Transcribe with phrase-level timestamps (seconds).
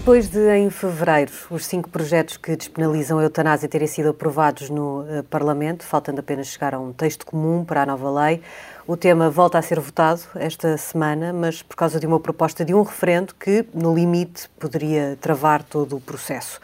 [0.00, 5.02] Depois de, em fevereiro, os cinco projetos que despenalizam a eutanásia terem sido aprovados no
[5.02, 8.40] uh, Parlamento, faltando apenas chegar a um texto comum para a nova lei,
[8.86, 12.72] o tema volta a ser votado esta semana, mas por causa de uma proposta de
[12.72, 16.58] um referendo que, no limite, poderia travar todo o processo.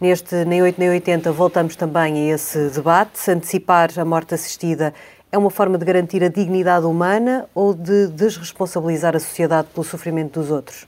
[0.00, 3.30] Neste Nem 8 Nem 80 voltamos também a esse debate.
[3.30, 4.94] Antecipar a morte assistida
[5.30, 10.40] é uma forma de garantir a dignidade humana ou de desresponsabilizar a sociedade pelo sofrimento
[10.40, 10.87] dos outros?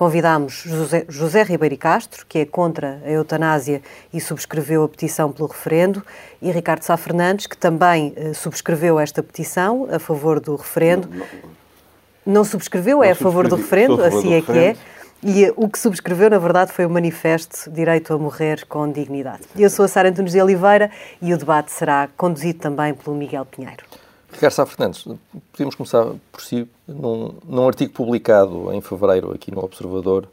[0.00, 5.46] Convidámos José, José Ribeiro Castro, que é contra a eutanásia e subscreveu a petição pelo
[5.46, 6.02] referendo,
[6.40, 11.06] e Ricardo Sá Fernandes, que também uh, subscreveu esta petição a favor do referendo.
[11.06, 11.26] Não, não,
[12.24, 14.76] não subscreveu, não é a favor do referendo, assim é que é.
[15.22, 19.42] E uh, o que subscreveu, na verdade, foi o manifesto Direito a Morrer com Dignidade.
[19.54, 20.90] Eu sou a Sara Antunes de Oliveira
[21.20, 23.89] e o debate será conduzido também pelo Miguel Pinheiro.
[24.32, 25.04] Ricardo Sá Fernandes,
[25.52, 26.66] podemos começar por si.
[26.86, 30.28] Num, num artigo publicado em fevereiro aqui no Observador,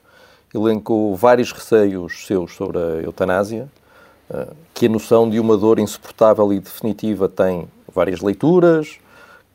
[0.53, 3.67] elencou vários receios seus sobre a eutanásia,
[4.29, 8.97] eh, que a noção de uma dor insuportável e definitiva tem várias leituras,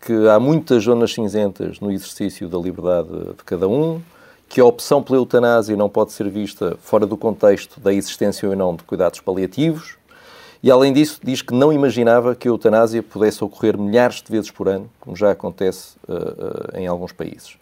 [0.00, 4.02] que há muitas zonas cinzentas no exercício da liberdade de cada um,
[4.48, 8.54] que a opção pela eutanásia não pode ser vista fora do contexto da existência ou
[8.54, 9.96] não de cuidados paliativos,
[10.62, 14.50] e, além disso, diz que não imaginava que a eutanásia pudesse ocorrer milhares de vezes
[14.50, 17.56] por ano, como já acontece uh, uh, em alguns países.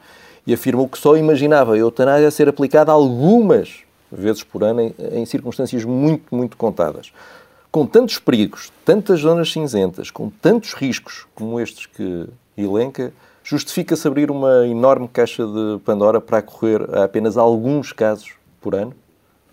[0.46, 5.24] E afirmou que só imaginava a eutanásia ser aplicada algumas vezes por ano em, em
[5.24, 7.10] circunstâncias muito, muito contadas.
[7.72, 12.26] Com tantos perigos, tantas zonas cinzentas, com tantos riscos como estes que
[12.58, 18.74] elenca, justifica-se abrir uma enorme caixa de Pandora para ocorrer a apenas alguns casos por
[18.74, 18.92] ano?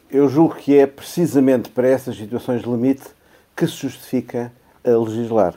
[0.09, 3.17] Eu julgo que é precisamente para essas situações de limite
[3.58, 4.52] que se justifica
[4.86, 5.56] a legislar.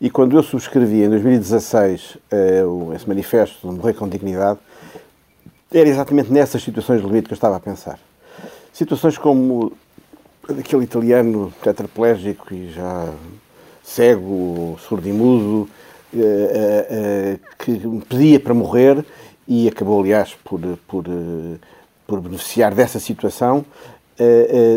[0.00, 4.58] E quando eu subscrevi em 2016 uh, esse manifesto de morrer com dignidade,
[5.72, 7.98] era exatamente nessas situações de limite que eu estava a pensar.
[8.72, 9.72] Situações como
[10.48, 13.08] aquele italiano tetraplégico e já
[13.82, 15.70] cego, surdo e mudo,
[16.12, 19.04] uh, uh, que pedia para morrer
[19.48, 21.04] e acabou, aliás, por, por,
[22.06, 23.95] por beneficiar dessa situação, eh, eh,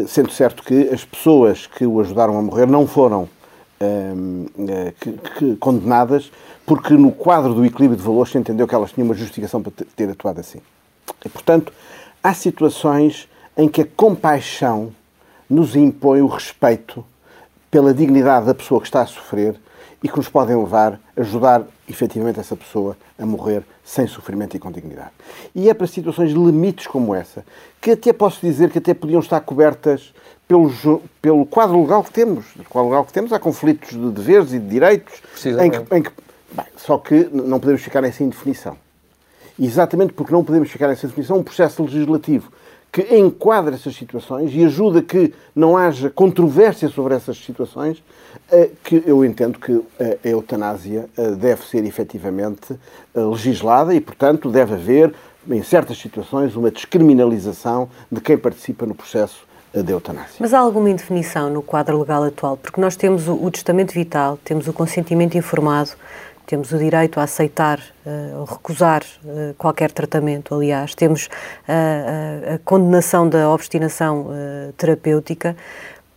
[0.07, 3.29] sendo certo que as pessoas que o ajudaram a morrer não foram
[3.79, 6.31] ehm, eh, que, que, condenadas,
[6.65, 9.71] porque no quadro do equilíbrio de valores se entendeu que elas tinham uma justificação para
[9.95, 10.59] ter atuado assim.
[11.25, 11.71] E, portanto,
[12.21, 14.93] há situações em que a compaixão
[15.49, 17.03] nos impõe o respeito
[17.69, 19.55] pela dignidade da pessoa que está a sofrer
[20.01, 24.59] e que nos podem levar a ajudar efetivamente essa pessoa a morrer sem sofrimento e
[24.59, 25.11] com dignidade.
[25.53, 27.45] E é para situações de limites como essa,
[27.81, 30.13] que até posso dizer que até podiam estar cobertas
[30.47, 30.71] pelo,
[31.21, 32.45] pelo quadro legal que temos.
[32.55, 36.01] No quadro legal que temos há conflitos de deveres e de direitos, em que, em
[36.01, 36.11] que
[36.51, 38.77] bem, só que não podemos ficar nessa indefinição.
[39.59, 42.49] Exatamente porque não podemos ficar nessa indefinição, um processo legislativo
[42.91, 48.03] que enquadra essas situações e ajuda que não haja controvérsia sobre essas situações,
[48.51, 52.73] eh, que eu entendo que a eutanásia eh, deve ser efetivamente
[53.13, 55.13] eh, legislada e, portanto, deve haver,
[55.47, 60.37] em certas situações, uma descriminalização de quem participa no processo da eutanásia.
[60.39, 62.57] Mas há alguma indefinição no quadro legal atual?
[62.57, 65.91] Porque nós temos o testamento vital, temos o consentimento informado,
[66.49, 72.57] temos o direito a aceitar uh, ou recusar uh, qualquer tratamento, aliás, temos uh, a
[72.65, 74.27] condenação da obstinação
[74.75, 75.55] terapêutica.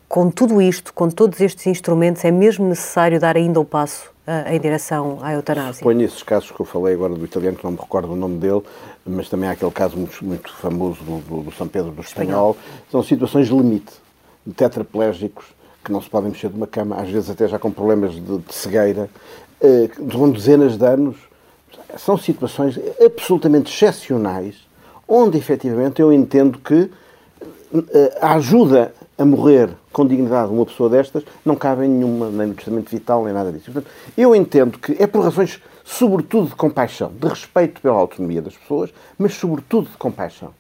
[0.09, 4.11] Com tudo isto, com todos estes instrumentos, é mesmo necessário dar ainda o passo
[4.47, 5.75] em direção à eutanásia?
[5.75, 8.39] Suponho esses casos que eu falei agora do italiano, que não me recordo o nome
[8.39, 8.63] dele,
[9.07, 12.51] mas também há aquele caso muito, muito famoso do, do, do São Pedro do Espanhol.
[12.51, 12.85] Espanhol.
[12.91, 13.93] São situações de limite,
[14.47, 15.47] de tetraplégicos,
[15.85, 18.39] que não se podem mexer de uma cama, às vezes até já com problemas de,
[18.39, 19.11] de cegueira,
[20.09, 21.17] com eh, dezenas de anos.
[21.97, 24.57] São situações absolutamente excepcionais,
[25.07, 26.91] onde efetivamente eu entendo que
[27.95, 32.49] eh, a ajuda a morrer com dignidade uma pessoa destas não cabe em nenhuma, nem
[32.49, 33.71] no testamento vital, nem nada disso.
[33.71, 38.57] Portanto, eu entendo que é por razões, sobretudo de compaixão, de respeito pela autonomia das
[38.57, 40.51] pessoas, mas sobretudo de compaixão.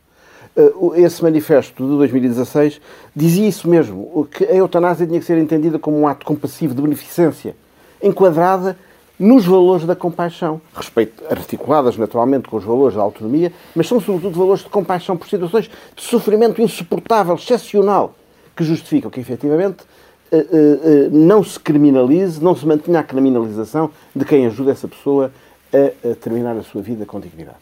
[0.54, 2.80] Eh, esse manifesto de 2016
[3.16, 6.82] dizia isso mesmo, que a eutanásia tinha que ser entendida como um ato compassivo de
[6.82, 7.56] beneficência,
[8.02, 8.76] enquadrada
[9.18, 14.38] nos valores da compaixão, respeito, articuladas naturalmente com os valores da autonomia, mas são sobretudo
[14.38, 18.14] valores de compaixão por situações de sofrimento insuportável, excepcional,
[18.56, 19.84] que justificam que efetivamente
[20.30, 24.88] eh, eh, eh, não se criminalize, não se mantenha a criminalização de quem ajuda essa
[24.88, 25.30] pessoa
[25.72, 27.58] a, terminar a sua vida com dignidade.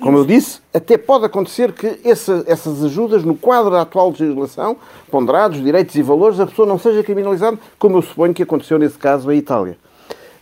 [0.00, 4.76] Como eu disse, até pode acontecer que essa, essas ajudas, no quadro da atual legislação,
[5.10, 8.98] ponderados, direitos e valores, a pessoa não seja criminalizada, como eu suponho que aconteceu nesse
[8.98, 9.78] caso em Itália.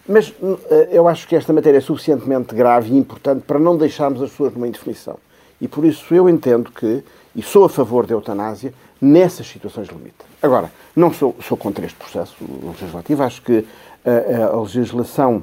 [0.09, 0.33] Mas
[0.71, 4.31] eh, eu acho que esta matéria é suficientemente grave e importante para não deixarmos as
[4.31, 5.19] pessoas numa indefinição.
[5.61, 7.05] E por isso eu entendo que
[7.37, 10.17] e sou a favor da eutanásia nessas situações limite.
[10.43, 12.35] Agora, não sou, sou contra este processo
[12.65, 13.65] legislativo, acho que
[14.05, 15.43] a, a legislação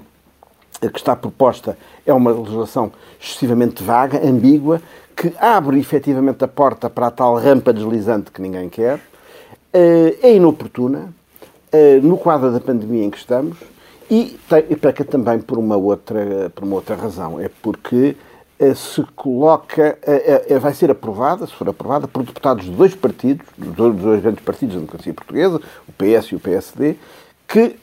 [0.81, 2.91] que está proposta é uma legislação
[3.21, 4.81] excessivamente vaga, ambígua,
[5.15, 8.99] que abre efetivamente a porta para a tal rampa deslizante que ninguém quer,
[9.71, 11.13] eh, é inoportuna
[11.71, 13.57] eh, no quadro da pandemia em que estamos
[14.09, 17.39] e peca também por uma outra, por uma outra razão.
[17.39, 18.15] É porque
[18.59, 19.97] eh, se coloca,
[20.61, 24.75] vai ser aprovada, se for aprovada, por deputados de dois partidos, dos dois grandes partidos
[24.75, 26.95] da democracia portuguesa, o PS e o PSD,
[27.47, 27.75] que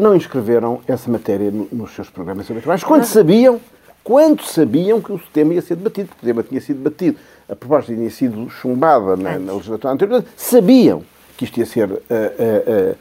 [0.00, 3.60] não inscreveram essa matéria nos seus programas eleitorais, quando sabiam,
[4.02, 7.18] quando sabiam que o tema ia ser debatido, porque o tema tinha sido debatido,
[7.48, 11.02] a proposta tinha sido chumbada na, na legislatura anterior, sabiam
[11.36, 12.96] que isto ia ser uh, uh, uh,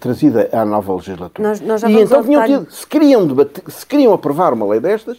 [0.00, 1.48] trazida à nova legislatura.
[1.48, 5.18] Nós, nós e então tinham tido, se queriam, debater, se queriam aprovar uma lei destas,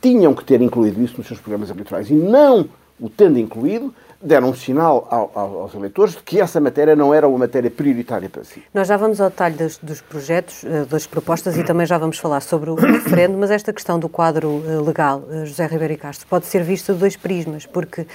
[0.00, 2.10] tinham que ter incluído isso nos seus programas eleitorais.
[2.10, 2.68] E não
[3.00, 3.92] o tendo incluído,
[4.24, 7.70] deram um sinal ao, ao, aos eleitores de que essa matéria não era uma matéria
[7.70, 8.62] prioritária para si.
[8.72, 12.18] Nós já vamos ao detalhe dos, dos projetos, eh, das propostas e também já vamos
[12.18, 15.96] falar sobre o referendo, mas esta questão do quadro eh, legal, eh, José Ribeiro e
[15.96, 18.06] Castro, pode ser vista de dois prismas, porque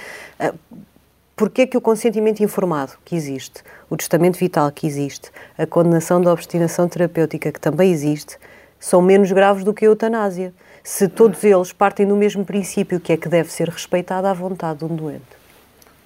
[1.40, 6.20] porque é que o consentimento informado que existe, o testamento vital que existe, a condenação
[6.20, 8.36] da obstinação terapêutica que também existe,
[8.78, 10.52] são menos graves do que a eutanásia,
[10.84, 14.80] se todos eles partem do mesmo princípio, que é que deve ser respeitada a vontade
[14.80, 15.24] de um doente.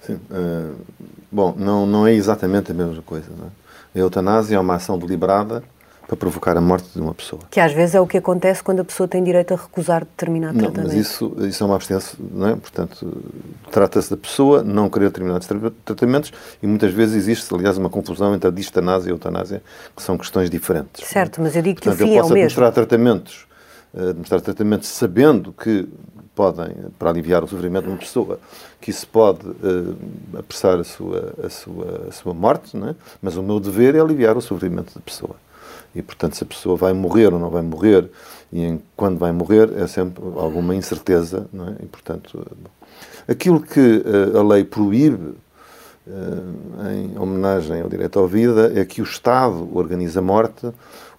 [0.03, 0.21] Sim.
[0.31, 0.73] Uh,
[1.29, 3.27] bom, não, não é exatamente a mesma coisa.
[3.37, 3.49] Não é?
[3.93, 5.61] A eutanásia é uma ação deliberada
[6.07, 7.41] para provocar a morte de uma pessoa.
[7.49, 10.53] Que às vezes é o que acontece quando a pessoa tem direito a recusar determinado
[10.53, 10.95] não, tratamento.
[10.95, 12.55] Mas isso, isso é uma abstinência, não é?
[12.55, 13.23] Portanto,
[13.71, 15.47] trata-se da pessoa não querer determinados
[15.83, 16.31] tratamentos
[16.61, 19.63] e muitas vezes existe, aliás, uma confusão entre a distanásia e a eutanásia,
[19.95, 21.07] que são questões diferentes.
[21.07, 22.33] Certo, mas eu digo Portanto, que o fim é o mesmo.
[22.33, 23.47] administrar tratamentos,
[23.93, 25.87] uh, administrar tratamentos sabendo que
[26.35, 26.67] podem,
[26.99, 28.39] para aliviar o sofrimento de uma pessoa,
[28.81, 29.97] que isso pode uh,
[30.37, 32.93] apressar a sua, a, sua, a sua morte, é?
[33.21, 35.35] mas o meu dever é aliviar o sofrimento da pessoa.
[35.95, 38.09] E, portanto, se a pessoa vai morrer ou não vai morrer,
[38.51, 41.75] e em, quando vai morrer, é sempre alguma incerteza, não é?
[41.81, 42.45] E, portanto,
[43.27, 45.33] aquilo que uh, a lei proíbe,
[46.07, 50.69] uh, em homenagem ao direito à vida, é que o Estado organize a morte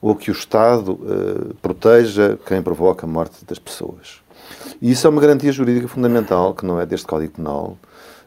[0.00, 4.20] ou que o Estado proteja quem provoca a morte das pessoas.
[4.80, 7.78] E isso é uma garantia jurídica fundamental, que não é deste Código Penal,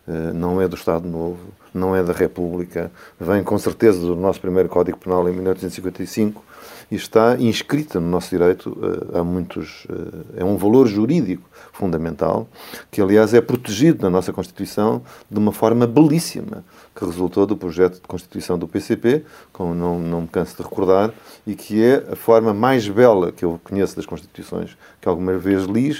[0.10, 1.38] eh, não é do Estado Novo,
[1.74, 6.44] não é da República, vem com certeza do nosso primeiro Código Penal em 1955
[6.92, 9.86] e está inscrita no nosso direito eh, há muitos.
[9.89, 12.48] Eh, é um valor jurídico fundamental,
[12.89, 16.63] que aliás é protegido na nossa Constituição de uma forma belíssima,
[16.95, 19.24] que resultou do projeto de Constituição do PCP,
[19.54, 21.13] como não, não me canso de recordar,
[21.45, 25.66] e que é a forma mais bela que eu conheço das Constituições que alguma vez
[25.66, 25.95] li,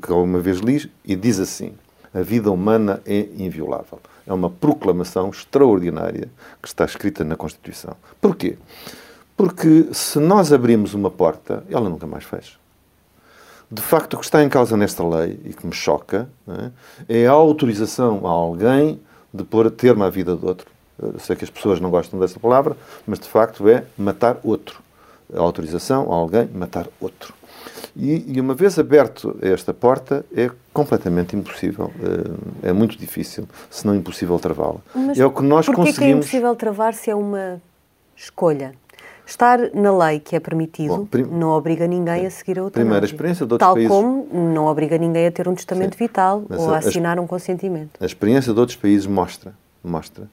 [0.00, 1.72] que alguma vez li, e diz assim:
[2.14, 4.00] a vida humana é inviolável.
[4.26, 6.28] É uma proclamação extraordinária
[6.62, 7.96] que está escrita na Constituição.
[8.20, 8.58] Porquê?
[9.36, 12.56] Porque se nós abrimos uma porta, ela nunca mais fecha.
[13.70, 16.28] De facto, o que está em causa nesta lei, e que me choca,
[17.08, 19.00] é, é a autorização a alguém
[19.32, 20.70] de pôr termo à vida de outro.
[21.00, 22.76] Eu sei que as pessoas não gostam dessa palavra,
[23.06, 24.82] mas de facto é matar outro.
[25.32, 27.34] A autorização a alguém matar outro.
[27.96, 31.90] E, e, uma vez aberto esta porta, é completamente impossível.
[32.62, 34.80] Eh, é muito difícil, se não impossível, travá-la.
[35.16, 35.98] É o que nós conseguimos.
[35.98, 37.60] que é impossível travar se é uma
[38.16, 38.72] escolha?
[39.26, 41.22] Estar na lei que é permitido Bom, prim...
[41.24, 43.90] não obriga ninguém a seguir a outra Primeira experiência de outros Tal países...
[43.90, 46.04] como não obriga ninguém a ter um testamento Sim.
[46.04, 47.90] vital Mas ou a, a assinar um consentimento.
[48.00, 49.52] A experiência de outros países mostra,
[49.84, 50.30] mostra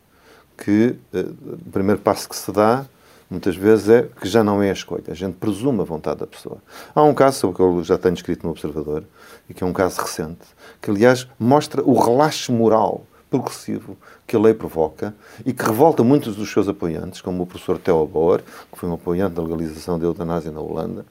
[0.57, 2.85] que uh, o primeiro passo que se dá
[3.29, 5.03] muitas vezes é que já não é a escolha.
[5.09, 6.57] A gente presume a vontade da pessoa.
[6.93, 9.03] Há um caso sobre que eu já tenho escrito no Observador,
[9.49, 10.45] e que é um caso recente,
[10.81, 15.13] que aliás mostra o relaxo moral progressivo que a lei provoca
[15.45, 18.41] e que revolta muitos dos seus apoiantes, como o professor Theo Bauer,
[18.71, 21.05] que foi um apoiante da legalização da eutanásia na Holanda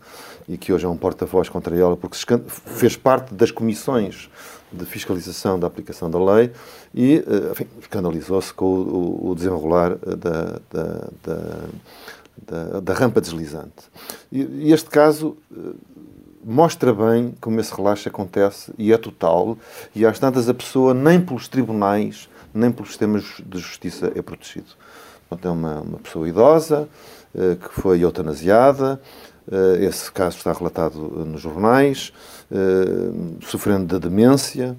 [0.48, 2.16] e que hoje é um porta-voz contra ela, porque
[2.66, 4.30] fez parte das comissões
[4.74, 6.50] de fiscalização da aplicação da lei
[6.94, 11.08] e eh, escandalizou-se com o, o desenrolar eh, da, da,
[12.46, 13.84] da, da, rampa deslizante.
[14.30, 15.56] E, este caso eh,
[16.44, 19.56] mostra bem como esse relaxo acontece e é total,
[19.94, 24.66] e às tantas a pessoa nem pelos tribunais, nem pelos sistemas de justiça é protegido.
[25.28, 26.88] Portanto, é uma, uma pessoa idosa
[27.34, 29.00] que foi eutanasiada,
[29.80, 32.12] esse caso está relatado eh, nos jornais,
[32.50, 34.76] eh, sofrendo da demência,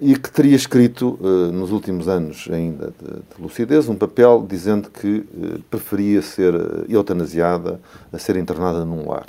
[0.00, 1.18] e que teria escrito,
[1.52, 5.22] nos últimos anos ainda de lucidez, um papel dizendo que
[5.68, 6.54] preferia ser
[6.88, 7.78] eutanasiada
[8.10, 9.26] a ser internada num lar.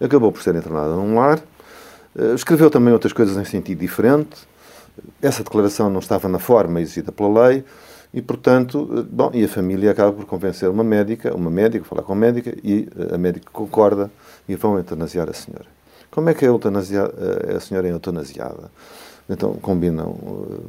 [0.00, 1.38] Acabou por ser internada num lar.
[2.34, 4.38] Escreveu também outras coisas em sentido diferente,
[5.20, 7.64] essa declaração não estava na forma exigida pela lei
[8.14, 12.02] e, portanto, eh, bom, e a família acaba por convencer uma médica, uma médica, falar
[12.02, 14.10] com a médica e a médica concorda
[14.48, 15.66] e vão eutanasiar a senhora.
[16.10, 17.10] Como é que eutanasia,
[17.56, 18.70] a senhora é eutanasiada?
[19.28, 20.16] Então combinam,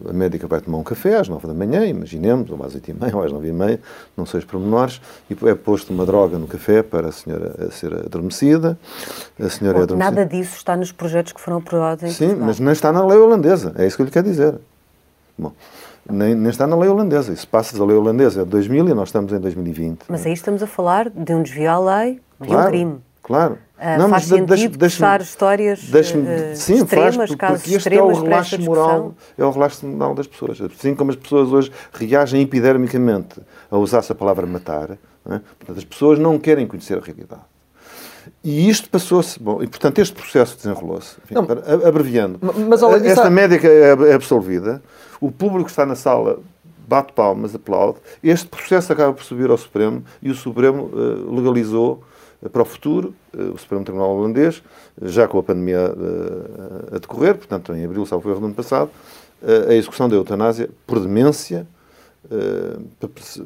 [0.09, 2.93] a médica vai tomar um café às nove da manhã, imaginemos, ou às oito e
[2.93, 3.79] meia, ou às nove e meia,
[4.15, 7.93] não sei os pormenores, e é posto uma droga no café para a senhora ser
[7.93, 8.79] adormecida.
[9.37, 10.15] A senhora Bom, é adormecida.
[10.15, 12.47] Nada disso está nos projetos que foram aprovados em Sim, Portugal.
[12.47, 14.55] mas não está na lei holandesa, é isso que eu lhe quero dizer.
[15.37, 15.51] Bom,
[16.09, 17.33] nem, nem, está na lei holandesa.
[17.33, 20.05] Isso passa da lei holandesa é de 2000 e nós estamos em 2020.
[20.07, 22.97] Mas aí estamos a falar de um desvio à lei, de claro, um crime.
[23.23, 23.57] Claro.
[23.77, 27.93] Uh, não, faz mas sentido deixa, histórias deixa uh, sim, extremas, faz, casos porque este
[27.93, 30.61] é o relaxo moral, é o relaxo moral das pessoas.
[30.61, 34.97] Assim como as pessoas hoje reagem epidermicamente a usar-se a palavra matar, é?
[35.57, 37.41] portanto, as pessoas não querem conhecer a realidade.
[38.43, 39.39] E isto passou-se.
[39.39, 41.15] Bom, e portanto este processo desenrolou-se.
[41.85, 42.39] Abreviando.
[42.41, 44.81] Mas, mas Esta médica é, é absolvida,
[45.25, 46.39] o público está na sala,
[46.87, 47.99] bate palmas, aplaude.
[48.23, 52.03] Este processo acaba por subir ao Supremo e o Supremo uh, legalizou
[52.49, 54.61] para o futuro, eh, o Supremo Tribunal Holandês,
[55.01, 58.89] já com a pandemia eh, a decorrer, portanto em abril, salvo erro do ano passado,
[59.41, 61.67] eh, a execução da eutanásia por demência,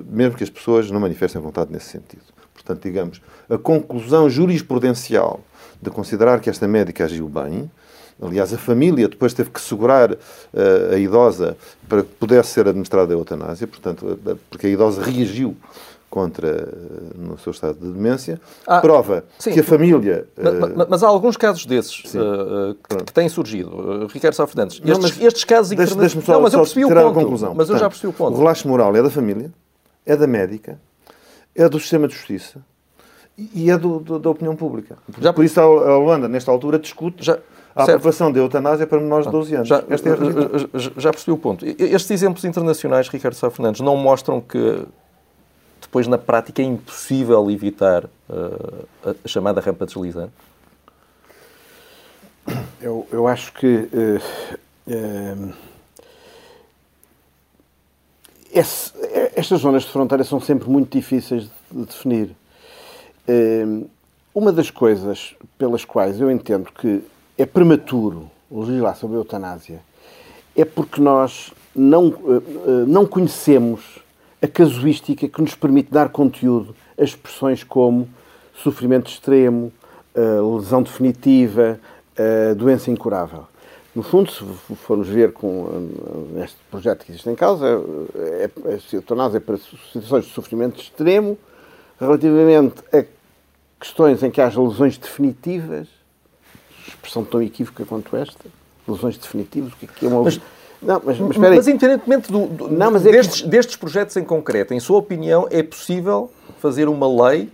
[0.10, 2.24] mesmo que as pessoas não manifestem vontade nesse sentido.
[2.54, 5.42] Portanto, digamos, a conclusão jurisprudencial
[5.82, 7.70] de considerar que esta médica agiu bem,
[8.22, 10.16] aliás, a família depois teve que segurar
[10.92, 11.58] a idosa
[11.88, 15.56] para que pudesse ser administrada a eutanásia, portanto, porque a idosa reagiu
[16.10, 19.52] contra eh, no seu estado de demência, ah, prova sim.
[19.52, 20.28] que a família...
[20.36, 20.88] Mas, uh...
[20.90, 23.70] mas, há alguns casos desses uh, que, que, têm surgido.
[23.70, 25.76] Uh, Ricardo Sá Fernandes, estes, não, estes casos...
[25.76, 27.14] Deixe, deixe só, não, mas eu percebi o ponto.
[27.14, 27.50] conclusão.
[27.50, 28.36] Mas Portanto, eu já percebi o ponto.
[28.36, 29.52] O relaxo moral é da família,
[30.06, 30.80] é da médica,
[31.56, 32.60] é do sistema de justiça
[33.38, 34.98] e é do, do, da opinião pública.
[35.22, 37.24] Já, Por isso a Holanda, nesta altura, discute...
[37.24, 37.38] Já,
[37.84, 37.98] a certo.
[37.98, 39.68] aprovação da eutanásia para menores de 12 anos.
[39.68, 41.66] Já, é já, percebi o ponto.
[41.66, 44.86] Estes exemplos internacionais, Ricardo Sá Fernandes, não mostram que
[45.82, 50.34] depois na prática é impossível evitar uh, a chamada rampa deslizante?
[52.82, 54.22] Eu, eu acho que uh,
[54.88, 55.54] uh,
[58.52, 58.94] esse,
[59.36, 62.36] estas zonas de fronteira são sempre muito difíceis de, de definir.
[64.34, 67.04] uma das coisas pelas quais eu entendo que
[67.42, 69.82] é prematuro legislar sobre a eutanásia
[70.56, 72.14] é porque nós não,
[72.86, 74.00] não conhecemos
[74.42, 78.10] a casuística que nos permite dar conteúdo a expressões como
[78.54, 79.72] sofrimento extremo,
[80.58, 81.80] lesão definitiva,
[82.58, 83.46] doença incurável.
[83.96, 84.44] No fundo, se
[84.76, 85.90] formos ver com
[86.44, 87.66] este projeto que existe em causa,
[88.16, 91.38] é, é, eutanásia é para situações de sofrimento extremo,
[92.00, 93.04] relativamente a
[93.80, 95.88] questões em que haja lesões definitivas,
[97.00, 98.46] expressão tão equívoca quanto esta,
[98.88, 100.24] lesões definitivas, o que é, é uma...
[100.24, 100.40] Mas
[100.82, 103.48] não, mas, mas, mas independentemente do, do, não, mas é destes, que...
[103.50, 107.50] destes projetos em concreto, em sua opinião, é possível fazer uma lei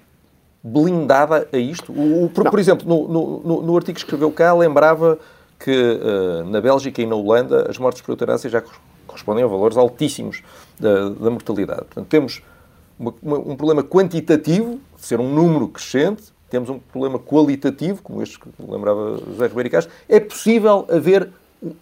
[0.63, 1.91] blindada a isto?
[1.91, 5.17] O, o por, por, exemplo, no, no, no, artigo que escreveu cá, lembrava
[5.59, 8.63] que uh, na Bélgica e na Holanda as mortes por eutanásia já
[9.07, 10.43] correspondem a valores altíssimos
[10.79, 11.85] da, da mortalidade.
[11.85, 12.43] Portanto, temos
[12.99, 16.23] uma, uma, um problema quantitativo, de ser um número crescente,
[16.55, 19.93] temos um problema qualitativo, como este que lembrava José Ribeiro Castro.
[20.07, 21.29] É possível haver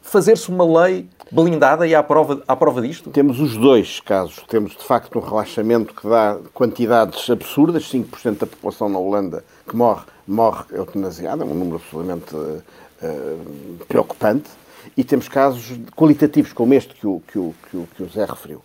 [0.01, 3.11] fazer-se uma lei blindada e à prova, à prova disto?
[3.11, 4.43] Temos os dois casos.
[4.47, 7.83] Temos, de facto, um relaxamento que dá quantidades absurdas.
[7.83, 12.63] 5% da população na Holanda que morre, morre eutanasiada, um número absolutamente uh,
[13.87, 14.49] preocupante.
[14.97, 18.25] E temos casos qualitativos como este que o, que o, que o, que o Zé
[18.25, 18.63] referiu.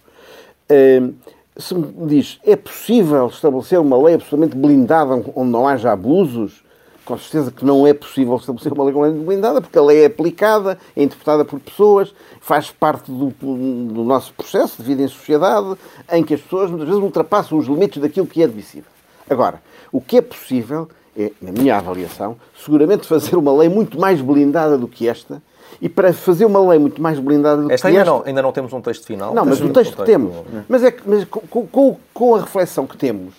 [0.71, 1.13] Uh,
[1.59, 6.63] se me diz, é possível estabelecer uma lei absolutamente blindada onde não haja abusos?
[7.09, 10.79] com certeza que não é possível estabelecer uma lei blindada, porque a lei é aplicada,
[10.95, 15.75] é interpretada por pessoas, faz parte do, do, nosso processo de vida em sociedade,
[16.13, 18.91] em que as pessoas muitas vezes ultrapassam os limites daquilo que é admissível.
[19.29, 20.87] Agora, o que é possível
[21.17, 25.43] é, na minha avaliação, seguramente fazer uma lei muito mais blindada do que esta,
[25.81, 28.13] e para fazer uma lei muito mais blindada do esta que ainda esta...
[28.13, 29.35] Não, ainda não temos um texto final.
[29.35, 30.35] Não, mas o texto que temos.
[30.69, 33.35] Mas, é que, mas com, com, com a reflexão que temos,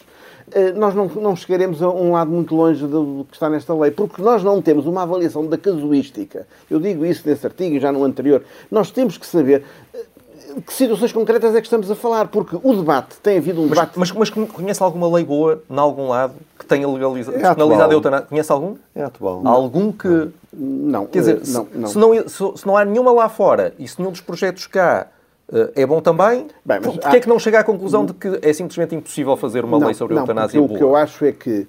[0.52, 3.92] eh, nós não, não chegaremos a um lado muito longe do que está nesta lei,
[3.92, 6.48] porque nós não temos uma avaliação da casuística.
[6.70, 8.44] Eu digo isso nesse artigo e já no anterior.
[8.72, 9.64] Nós temos que saber
[10.60, 13.68] eh, que situações concretas é que estamos a falar, porque o debate, tem havido um
[13.68, 14.00] mas, debate...
[14.00, 17.94] Mas, mas, conhece alguma lei boa, em algum lado, que tenha legalizado, é despenalizado a
[17.94, 18.28] eutanásia?
[18.28, 18.76] Conhece algum?
[18.96, 19.42] É atual.
[19.46, 20.30] Há algum que...
[20.54, 21.06] Não.
[21.06, 21.88] Quer dizer, não, não.
[21.88, 25.08] Se, não, se, se não há nenhuma lá fora e se nenhum dos projetos cá
[25.76, 26.48] é bom também.
[26.64, 27.16] Bem, Porquê há...
[27.16, 29.96] é que não chega à conclusão de que é simplesmente impossível fazer uma não, lei
[29.96, 30.74] sobre a eutanásia boa?
[30.74, 31.68] O que eu acho é que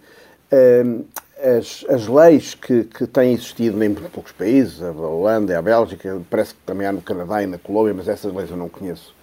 [0.84, 1.04] hum,
[1.42, 6.54] as, as leis que, que têm existido em poucos países, a Holanda, a Bélgica, parece
[6.54, 9.14] que também há no Canadá e na Colômbia, mas essas leis eu não conheço,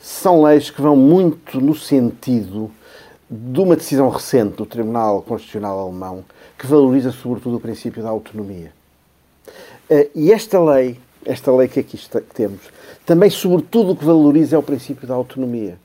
[0.00, 2.70] são leis que vão muito no sentido
[3.30, 6.24] de uma decisão recente do Tribunal Constitucional Alemão
[6.56, 8.72] que valoriza sobretudo o princípio da autonomia.
[9.90, 12.60] Eh, e esta lei, esta lei que aqui está, que temos,
[13.04, 15.78] também sobretudo o que valoriza é o princípio da autonomia.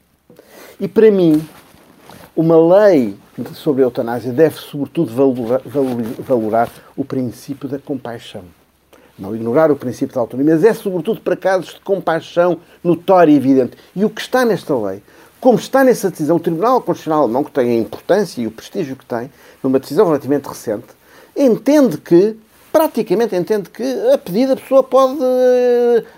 [0.79, 1.45] E para mim,
[2.35, 3.15] uma lei
[3.53, 5.11] sobre a eutanásia deve sobretudo
[6.19, 8.43] valorar, o princípio da compaixão.
[9.17, 13.35] Não ignorar o princípio da autonomia, mas é sobretudo para casos de compaixão notória e
[13.35, 13.77] evidente.
[13.95, 15.01] E o que está nesta lei
[15.43, 18.95] como está nessa decisão, o Tribunal Constitucional Alemão, que tem a importância e o prestígio
[18.95, 19.29] que tem,
[19.61, 20.87] numa decisão relativamente recente,
[21.35, 22.37] entende que,
[22.73, 25.19] praticamente entende que, a pedido a pessoa pode.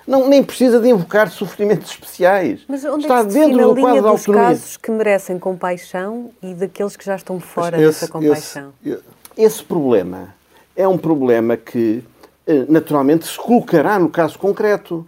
[0.07, 2.61] Não, nem precisa de invocar sofrimentos especiais.
[2.65, 4.47] Mas onde está é que se dentro do quadro da autonomia.
[4.47, 8.71] casos que merecem compaixão e daqueles que já estão fora esse, dessa compaixão?
[8.83, 8.99] Esse,
[9.37, 10.33] esse problema
[10.77, 12.01] é um problema que,
[12.47, 15.05] eh, naturalmente, se colocará no caso concreto.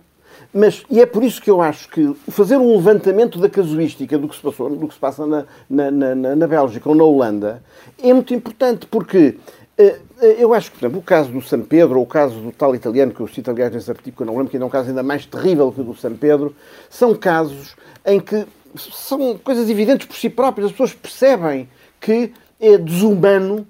[0.54, 4.28] Mas, e é por isso que eu acho que fazer um levantamento da casuística do
[4.28, 7.62] que se passou, do que se passa na, na, na, na Bélgica ou na Holanda,
[8.02, 9.38] é muito importante, porque
[9.80, 12.52] uh, eu acho que, por exemplo, o caso do San Pedro, ou o caso do
[12.52, 14.68] tal italiano, que eu cito, aliás, nesse artigo, que eu não lembro, que ainda é
[14.68, 16.56] um caso ainda mais terrível que o do San Pedro,
[16.90, 18.46] são casos em que
[18.76, 21.70] são coisas evidentes por si próprias, as pessoas percebem
[22.00, 23.68] que é desumano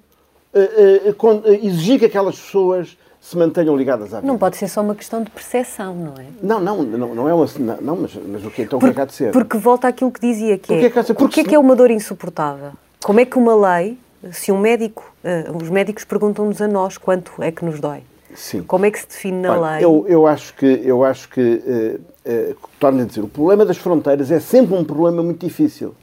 [0.54, 4.28] uh, uh, exigir que aquelas pessoas se mantenham ligadas à vida.
[4.28, 6.26] Não pode ser só uma questão de percepção, não é?
[6.42, 7.46] Não, não, não, não é uma.
[7.82, 9.32] Não, mas, mas o que então Por, que é que há de ser?
[9.32, 10.86] Porque volta àquilo que dizia, que é.
[10.86, 12.72] é que porque, porque é que é uma dor insuportável?
[13.04, 13.98] Como é que uma lei,
[14.32, 15.12] se um médico.
[15.24, 18.04] Uh, os médicos perguntam-nos a nós quanto é que nos dói.
[18.36, 18.62] Sim.
[18.64, 19.86] Como é que se define na Olha, lei?
[19.86, 23.78] Eu, eu acho que, eu acho que uh, uh, torno a dizer, o problema das
[23.78, 25.96] fronteiras é sempre um problema muito difícil.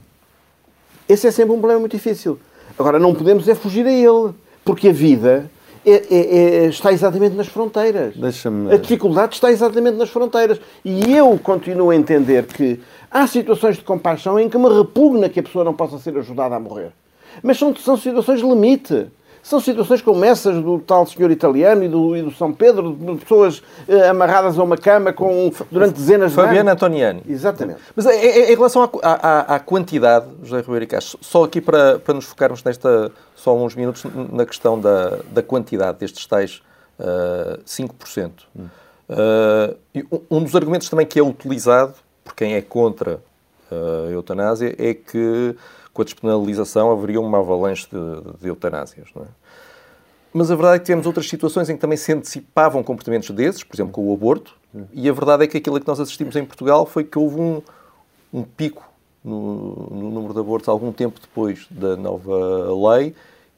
[1.09, 2.39] Esse é sempre um problema muito difícil.
[2.79, 5.49] Agora, não podemos é fugir a ele, porque a vida
[5.87, 8.15] é, é, é, está exatamente nas fronteiras.
[8.73, 10.61] A dificuldade está exatamente nas fronteiras.
[10.85, 15.41] E eu continuo a entender que há situações de compaixão em que me repugna que
[15.41, 16.91] a pessoa não possa ser ajudada a morrer.
[17.43, 19.09] Mas são, são situações limite.
[19.45, 23.17] São situações como essas do tal senhor italiano e do, e do São Pedro, de
[23.17, 26.49] pessoas eh, amarradas a uma cama com, durante dezenas de anos.
[26.49, 27.23] Fabiana Antoniani.
[27.29, 27.79] Exatamente.
[27.95, 31.99] Mas é, é, em relação à, à, à, quantidade, José Ribeiro Castro, só aqui para,
[31.99, 36.63] para nos focarmos nesta, só uns minutos, na questão da, da quantidade destes tais
[36.99, 38.31] uh, 5%.
[38.59, 38.65] Hum.
[39.11, 41.93] Uh, um dos argumentos também que é utilizado
[42.25, 43.21] por quem é contra
[43.71, 45.55] a eutanásia é que
[45.95, 49.09] com a despenalização haveria uma avalanche de, de eutanásias.
[49.17, 49.23] É?
[50.33, 53.63] Mas a verdade é que tivemos outras situações em que também se antecipavam comportamentos desses,
[53.63, 54.57] por exemplo, com o aborto,
[54.93, 57.63] e a verdade é que aquilo que nós assistimos em Portugal foi que houve um,
[58.33, 58.83] um pico
[59.23, 63.15] no, no número de abortos algum tempo depois da nova lei,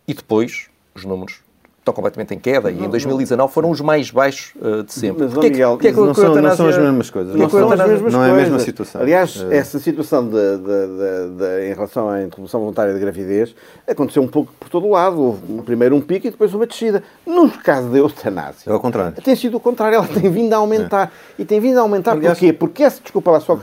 [0.07, 1.41] e depois os números
[1.87, 5.25] estão completamente em queda não, e em 2019 foram os mais baixos uh, de sempre.
[5.25, 7.35] Mas, Porquê, Miguel, que, não, são, não, são, as mesmas coisas.
[7.37, 9.01] Não, são as mesmas não é a mesma situação.
[9.01, 9.57] Aliás, é.
[9.57, 13.55] essa situação de, de, de, de, em relação à interrupção voluntária de gravidez
[13.87, 15.21] aconteceu um pouco por todo o lado.
[15.21, 17.03] Houve primeiro um pico e depois uma descida.
[17.25, 18.69] No caso da eutanásia...
[18.69, 19.15] É ao contrário.
[19.23, 19.97] Tem sido o contrário.
[19.97, 21.13] Ela tem vindo a aumentar.
[21.39, 21.43] É.
[21.43, 22.53] E tem vindo a aumentar Aliás, porquê?
[22.53, 23.01] Porque essa...
[23.01, 23.57] Desculpa lá só.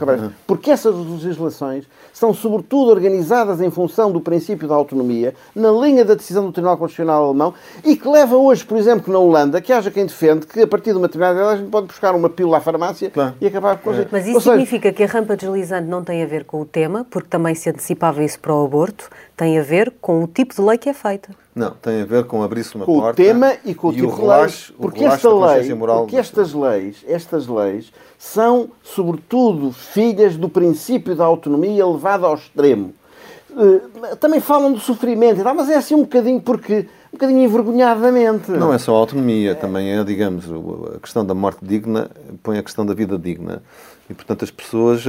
[0.46, 6.14] Porque essas legislações são sobretudo organizadas em função do princípio da autonomia, na linha da
[6.14, 7.52] decisão do Tribunal Constitucional Alemão,
[7.84, 10.92] e que leva hoje, por exemplo, na Holanda, que haja quem defende que a partir
[10.92, 13.34] de uma determinada idade a gente pode buscar uma pílula à farmácia claro.
[13.40, 14.06] e acabar com é.
[14.10, 17.04] Mas isso seja, significa que a rampa deslizante não tem a ver com o tema,
[17.10, 20.60] porque também se antecipava isso para o aborto, tem a ver com o tipo de
[20.60, 21.30] lei que é feita.
[21.54, 23.16] Não, tem a ver com abrir-se uma com porta.
[23.16, 24.80] Com o tema e com o tipo o relaxo, de lei.
[24.80, 31.86] Porque, esta lei, porque estas leis, estas leis são, sobretudo, filhas do princípio da autonomia
[31.86, 32.92] levado ao extremo.
[33.50, 37.44] Uh, também falam do sofrimento e tal, mas é assim um bocadinho porque um bocadinho
[37.44, 38.50] envergonhadamente.
[38.50, 39.54] Não é só a autonomia, é.
[39.54, 40.46] também é, digamos,
[40.96, 42.10] a questão da morte digna
[42.42, 43.62] põe a questão da vida digna.
[44.08, 45.02] E, portanto, as pessoas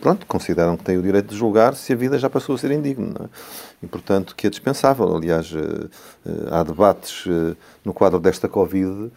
[0.00, 2.70] pronto, consideram que têm o direito de julgar se a vida já passou a ser
[2.70, 3.14] indigna.
[3.24, 3.84] É?
[3.84, 5.14] E, portanto, que é dispensável.
[5.14, 5.88] Aliás, eh,
[6.24, 9.10] eh, há debates eh, no quadro desta Covid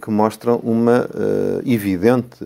[0.00, 1.08] que mostram uma
[1.66, 2.36] evidente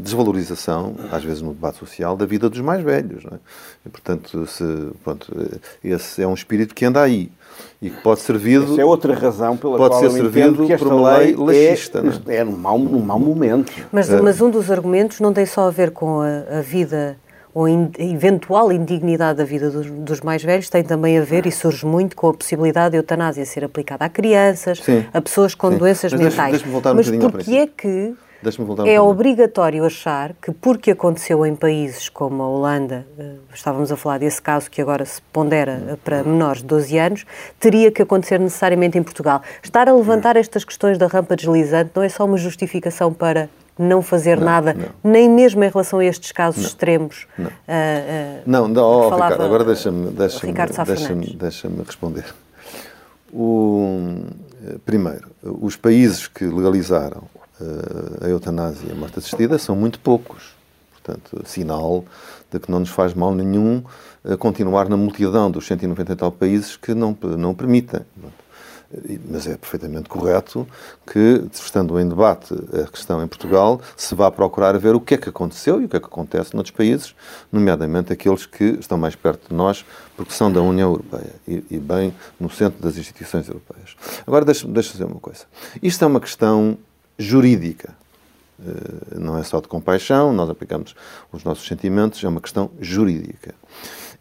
[0.00, 3.24] desvalorização, às vezes no debate social, da vida dos mais velhos.
[3.24, 3.38] É?
[3.86, 4.64] E, portanto, se,
[5.02, 5.32] pronto,
[5.82, 7.32] esse é um espírito que anda aí
[7.80, 8.62] e que pode servir.
[8.62, 11.68] Essa é outra razão pela pode qual ser servido que esta por uma lei, lei
[11.68, 12.02] laxista.
[12.26, 13.72] É, é num, mau, num mau momento.
[13.92, 14.20] Mas, é.
[14.20, 17.16] mas um dos argumentos não tem só a ver com a, a vida
[17.56, 21.50] ou a eventual indignidade da vida dos, dos, mais velhos tem também a ver, e
[21.50, 25.06] surge muito, com a possibilidade de eutanásia ser aplicada a crianças, Sim.
[25.10, 25.78] a pessoas com Sim.
[25.78, 26.50] doenças mas mentais.
[26.50, 28.14] Deixa, deixa voltar um mas porquê é que
[28.86, 34.18] É obrigatório achar que, porque aconteceu em países como a Holanda, eh, estávamos a falar
[34.18, 37.26] desse caso que agora se pondera eh, para menores de 12 anos,
[37.58, 39.42] teria que acontecer necessariamente em Portugal.
[39.62, 44.00] Estar a levantar estas questões da rampa deslizante não é só uma justificação para não
[44.00, 47.26] fazer nada, nem mesmo em relação a estes casos extremos.
[47.38, 52.24] Ah, ah, Não, não oh, Ricardo, agora deixa-me deixa deixa deixa responder.
[53.32, 54.24] O,
[54.84, 57.24] primeiro, os países que legalizaram
[58.20, 60.54] a eutanásia e a morte assistida são muito poucos.
[60.92, 62.04] Portanto, sinal
[62.50, 63.82] de que não nos faz mal nenhum
[64.24, 68.00] eh, continuar na multidão dos 190 e tal países que não, não permitem.
[69.28, 70.66] Mas é perfeitamente correto
[71.04, 75.16] que, estando em debate a questão em Portugal, se vá procurar ver o que é
[75.16, 77.14] que aconteceu e o que é que acontece noutros países,
[77.50, 79.84] nomeadamente aqueles que estão mais perto de nós,
[80.16, 83.96] porque são da União Europeia e, e bem no centro das instituições europeias.
[84.24, 85.44] Agora, deixa-me deixa dizer uma coisa.
[85.82, 86.78] Isto é uma questão
[87.18, 87.94] jurídica.
[88.64, 90.94] Eh, Não é só de compaixão, nós aplicamos
[91.32, 93.54] os nossos sentimentos, é uma questão jurídica.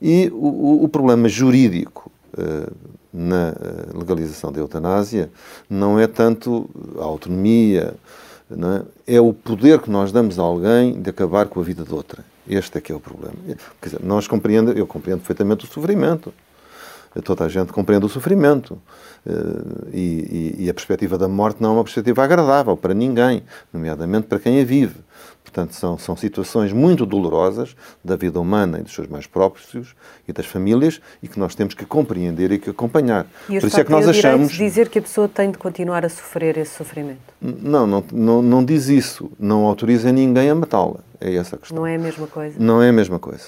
[0.02, 2.68] E o, o- problema jurídico eh,
[3.14, 5.30] na eh, legalização da eutanásia
[5.70, 7.94] não é tanto a autonomia,
[9.08, 9.16] é?
[9.16, 12.24] é o poder que nós damos a alguém de acabar com a vida de outra.
[12.48, 13.36] Este é que é o problema.
[13.82, 16.32] Quer dizer, nós compreendo, eu compreendo perfeitamente o sofrimento.
[17.24, 18.78] Toda a gente compreende o sofrimento.
[19.26, 19.32] Eh,
[19.94, 24.28] E, e- e a perspectiva da morte não é uma perspectiva agradável para ninguém, nomeadamente
[24.28, 24.96] para quem a vive.
[25.44, 29.96] Portanto, são, são situações muito dolorosas da vida humana e dos seus mais próprios
[30.28, 33.26] e das famílias e que nós temos que compreender e que acompanhar.
[33.48, 34.52] e Por isso é que nós achamos.
[34.52, 37.20] de dizer que a pessoa tem de continuar a sofrer esse sofrimento.
[37.40, 39.32] Não, não, não, não diz isso.
[39.40, 40.98] Não autoriza ninguém a matá-la.
[41.22, 41.78] É essa a questão.
[41.78, 42.56] Não é a mesma coisa.
[42.60, 43.46] Não é a mesma coisa.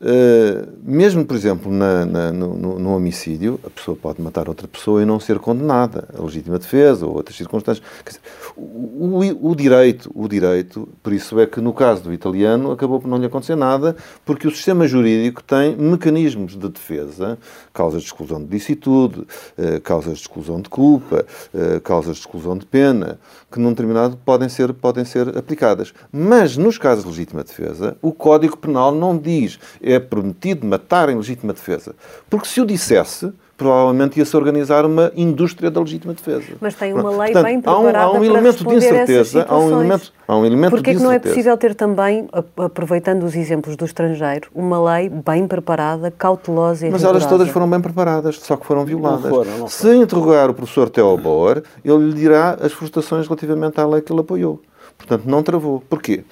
[0.00, 5.02] Uh, mesmo, por exemplo, na- na- no, no- homicídio, a pessoa pode matar outra pessoa
[5.02, 7.84] e não ser condenada, a legítima defesa ou outras circunstâncias.
[8.06, 8.20] Dizer,
[8.56, 13.00] o, o- o direito, o direito, por isso é que no caso do italiano acabou
[13.00, 17.36] por não lhe acontecer nada, porque o sistema jurídico tem mecanismos de defesa,
[17.74, 22.56] causas de exclusão de licitude, eh, causas de exclusão de culpa, eh, causas de exclusão
[22.56, 23.18] de pena,
[23.50, 25.92] que num determinado podem ser, podem ser aplicadas.
[26.12, 29.58] Mas nos casos de legítima defesa, o Código Penal não diz
[29.92, 31.94] é permitido matar em legítima defesa.
[32.28, 36.52] Porque se o dissesse, provavelmente ia-se organizar uma indústria da legítima defesa.
[36.60, 38.74] Mas tem uma lei portanto, bem há um, preparada há um para elemento de responder
[38.74, 41.34] a essas incerteza, há um elemento, há um elemento Porquê de que não é incerteza.
[41.34, 47.02] possível ter também, aproveitando os exemplos do estrangeiro, uma lei bem preparada, cautelosa e Mas
[47.02, 47.28] elas rigorosa?
[47.28, 49.24] todas foram bem preparadas, só que foram violadas.
[49.24, 53.80] Não foram, não Se interrogar o professor Theo Bauer, ele lhe dirá as frustrações relativamente
[53.80, 54.62] à lei que ele apoiou.
[54.96, 55.82] Portanto, não travou.
[55.88, 56.24] Porquê?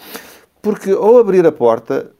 [0.62, 2.10] Porque ao abrir a porta,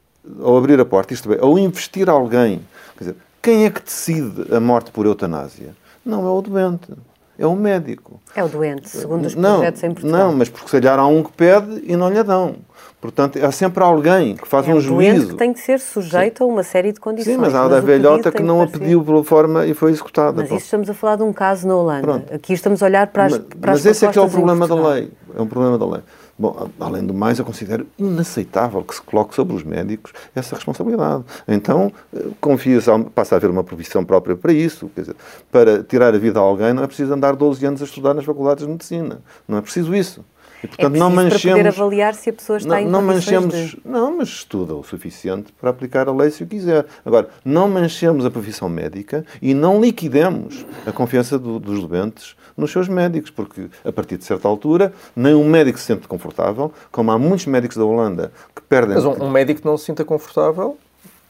[0.41, 2.61] ao abrir a porta, isto é, ao investir alguém,
[2.97, 5.75] quer dizer, quem é que decide a morte por eutanásia?
[6.05, 6.93] Não é o doente,
[7.39, 8.21] é o médico.
[8.35, 10.19] É o doente, segundo os não, projetos em Portugal.
[10.19, 12.57] Não, mas porque se calhar há um que pede e não lhe dão.
[13.01, 15.29] Portanto, há sempre alguém que faz é um juízo.
[15.29, 17.35] que tem que ser sujeito a uma série de condições.
[17.35, 19.91] Sim, mas há da o velhota que tem não a pediu pela forma e foi
[19.91, 20.43] executada.
[20.43, 22.03] Mas isso estamos a falar de um caso na Holanda.
[22.03, 22.35] Pronto.
[22.35, 24.29] Aqui estamos a olhar para as, mas, para as mas esse é que é o
[24.29, 25.12] problema da lei.
[25.37, 26.03] É um problema da lei.
[26.38, 31.25] Bom, além do mais, eu considero inaceitável que se coloque sobre os médicos essa responsabilidade.
[31.49, 34.90] Então, eh, confia-se, há- passa a haver uma provisão própria para isso.
[34.94, 35.16] Quer dizer,
[35.51, 38.25] para tirar a vida a alguém não é preciso andar 12 anos a estudar nas
[38.25, 39.20] faculdades de medicina.
[39.49, 40.22] Não é preciso isso.
[40.62, 41.66] E, É portanto, preciso não para poder manchemos...
[41.79, 43.81] avaliar se a pessoa está Não, em não condições manchemos, de...
[43.85, 46.87] não, mas estuda o suficiente para aplicar a lei se o quiser.
[47.05, 52.71] Agora, não manchemos a profissão médica e não liquidemos a confiança do- dos doentes nos
[52.73, 57.11] seus médicos, porque a partir de certa altura, nem um médico se sente confortável, como
[57.11, 58.95] há muitos médicos da Holanda que perdem.
[58.95, 60.79] Mas um, um médico não se sinta confortável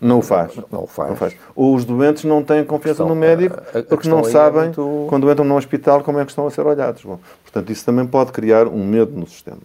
[0.00, 0.52] Não o faz.
[0.70, 1.34] Não o faz.
[1.54, 3.56] Ou os doentes não têm confiança questão- no médico
[3.88, 6.66] porque não é sabem, muito- quando entram num hospital, como é que estão a ser
[6.66, 7.02] olhados.
[7.02, 9.58] Bom, portanto, isso também pode criar um medo no sistema.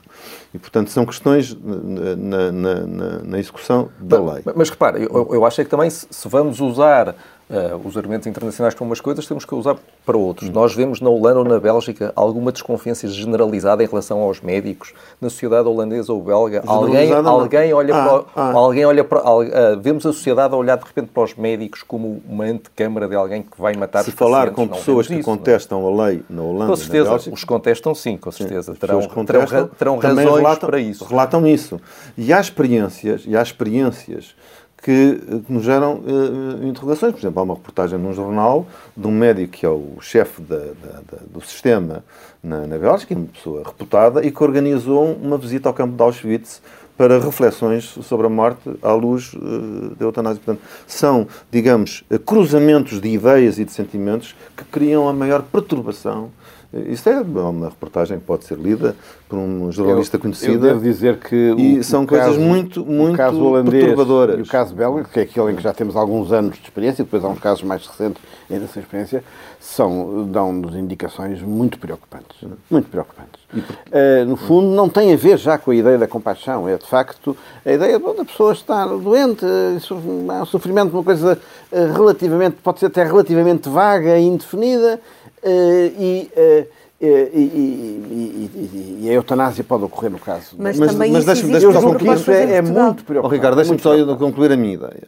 [0.53, 4.41] E, portanto, são questões na, na- na- na- execução da lei.
[4.45, 7.13] Mas, mas repara, eu, eu acho é que também se vamos usar
[7.51, 10.49] eh, os argumentos internacionais para umas coisas, temos que usar para outros.
[10.49, 10.53] Hum.
[10.53, 15.29] Nós vemos na Holanda ou na Bélgica alguma desconfiança generalizada em relação aos médicos, na
[15.29, 16.63] sociedade holandesa ou belga.
[16.65, 17.27] Alguém, não.
[17.29, 18.23] alguém olha Ah, para.
[18.35, 18.51] ah.
[18.53, 22.21] Alguém olha para ah, vemos a sociedade a olhar de repente para os médicos como
[22.27, 25.33] uma antecâmara de alguém que vai matar Se falar com Não pessoas que isso, não
[25.33, 25.37] é?
[25.37, 28.71] contestam a lei na Holanda Com certeza, Bélgica, os contestam sim, com certeza.
[28.71, 31.03] as Terão, terão, terão razões relatam, para isso.
[31.05, 31.81] Relatam isso.
[32.17, 34.35] E há experiências, e há experiências
[34.81, 34.91] que,
[35.27, 37.13] eh, que nos geram eh, interrogações.
[37.13, 38.65] Por exemplo, há uma reportagem num jornal
[38.97, 42.03] de um médico que é o chefe da- da- da- do sistema
[42.43, 46.61] na, na Bélgica, uma pessoa reputada, e que organizou uma visita ao campo de Auschwitz
[46.97, 50.39] para reflexões sobre a morte à luz uh, da eutanásia.
[50.45, 56.29] Portanto, são, digamos, cruzamentos de ideias e de sentimentos que criam a maior perturbação
[56.73, 58.95] isto é uma reportagem que pode ser lida
[59.27, 60.53] por um jornalista eu, conhecido.
[60.53, 64.39] Eu devo dizer que e o, são o coisas caso, muito, muito caso holandês perturbadoras.
[64.39, 67.01] E o caso belga, que é aquele em que já temos alguns anos de experiência,
[67.01, 69.23] e depois há uns casos mais recentes ainda sem experiência,
[69.59, 72.37] são, dão-nos indicações muito preocupantes.
[72.69, 73.41] Muito preocupantes.
[73.53, 76.67] Uh, no fundo, não tem a ver já com a ideia da compaixão.
[76.67, 81.39] É, de facto, a ideia de a pessoa estar doente, é um sofrimento, uma coisa
[81.71, 86.67] relativamente, pode ser até relativamente vaga e indefinida, eh, eh, eh, e, e,
[87.01, 90.55] e, e, a eutanásia pode ocorrer no caso.
[90.57, 91.67] Mas, mas também mas deixa-me deixa
[92.13, 93.25] isso é, é muito preocupante.
[93.25, 95.07] Oh, Ricardo, deixa-me só concluir a minha ideia.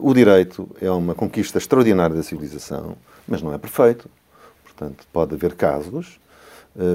[0.00, 2.96] O direito é uma conquista extraordinária da civilização,
[3.28, 4.10] mas não é perfeito.
[4.64, 6.18] Portanto, pode haver casos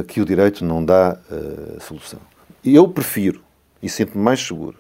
[0.08, 2.20] que o direito não dá uh, solução.
[2.64, 3.42] Eu prefiro,
[3.82, 4.78] e sinto-me mais seguro,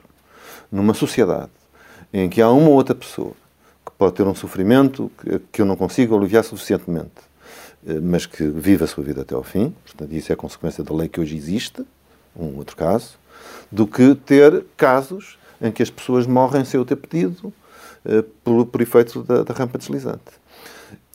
[0.71, 1.51] numa sociedade
[2.13, 3.33] em que há uma ou outra pessoa
[3.85, 7.33] que pode ter um sofrimento que, que eu não consigo aliviar suficientemente eh,
[8.02, 11.08] mas que vive a sua vida até ao fim, portanto, isso é consequência da lei
[11.08, 11.86] que hoje existe,
[12.36, 13.17] um outro caso,
[13.72, 17.54] do que ter casos em que as pessoas morrem sem o ter pedido
[18.06, 20.43] uh, por, por efeito da, da rampa deslizante.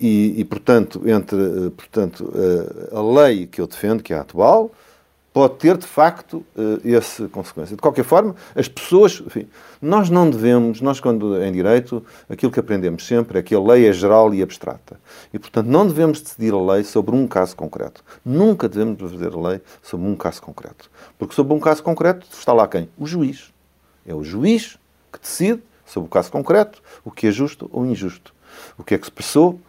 [0.00, 2.32] E, e, portanto, entre uh, portanto,
[2.92, 4.70] a lei que eu defendo, que é a atual,
[5.38, 7.76] pode ter, de facto, eh, essa consequência.
[7.76, 9.22] De qualquer forma, as pessoas.
[9.24, 9.46] Enfim,
[9.80, 13.86] nós não devemos, nós, quando em direito, aquilo que aprendemos sempre é que a lei
[13.86, 14.98] é geral e abstrata.
[15.32, 18.02] E, portanto, não devemos decidir a lei sobre um caso concreto.
[18.24, 20.90] Nunca devemos fazer a lei sobre um caso concreto.
[21.16, 22.88] Porque sobre um caso concreto está lá quem?
[22.98, 23.52] O juiz.
[24.04, 24.76] É o juiz
[25.12, 28.34] que decide sobre o caso concreto o que é justo ou injusto.
[28.76, 29.60] O que é que se passou.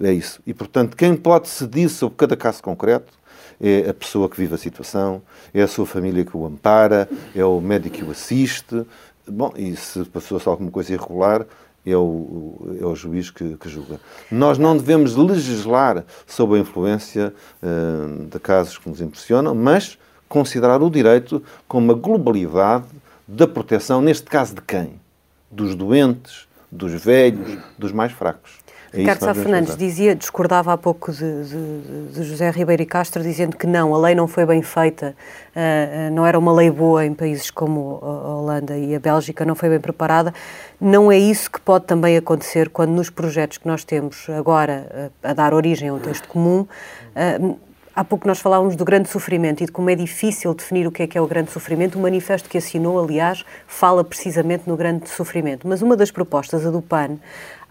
[0.00, 0.40] É isso.
[0.46, 3.12] E, portanto, quem pode decidir sobre cada caso concreto
[3.60, 7.44] é a pessoa que vive a situação, é a sua família que o ampara, é
[7.44, 8.84] o médico que o assiste.
[9.26, 11.46] Bom, e se passou-se alguma coisa irregular,
[11.86, 14.00] é o, é o juiz que, que, julga.
[14.30, 20.82] Nós não devemos legislar sob a influência uh, de casos que nos impressionam, mas considerar
[20.82, 22.86] o direito como uma globalidade
[23.28, 25.00] da proteção, neste caso de quem?
[25.50, 28.63] Dos doentes, dos velhos, dos mais fracos.
[28.94, 33.22] É Ricardo Sá Fernandes dizia, discordava há pouco de, de, de, José Ribeiro e Castro,
[33.22, 35.16] dizendo que não, a lei não foi bem feita,
[35.50, 39.56] uh, não era uma lei boa em países como a Holanda e a Bélgica, não
[39.56, 40.32] foi bem preparada.
[40.80, 45.28] Não é isso que pode também acontecer quando nos projetos que nós temos agora uh,
[45.28, 47.58] a dar origem a um texto comum, uh,
[47.96, 51.04] Há pouco nós falávamos do grande sofrimento e de como é difícil definir o que
[51.04, 51.96] é que é o grande sofrimento.
[51.96, 55.68] O manifesto que assinou, aliás, fala precisamente no grande sofrimento.
[55.68, 57.18] Mas uma das propostas, a do PAN,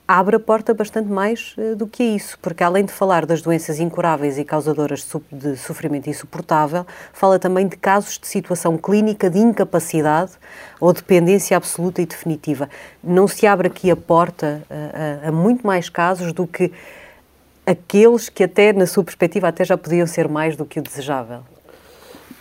[0.07, 3.79] abre a porta bastante mais uh, do que isso, porque além de falar das doenças
[3.79, 10.33] incuráveis e causadoras de sofrimento insuportável, fala também de casos de situação clínica de incapacidade
[10.79, 12.69] ou dependência absoluta e definitiva.
[13.03, 16.71] Não se abre aqui a porta uh, a, a muito mais casos do que
[17.65, 21.52] aqueles que até, na sua perspectiva, até já podiam ser mais do que o desejável.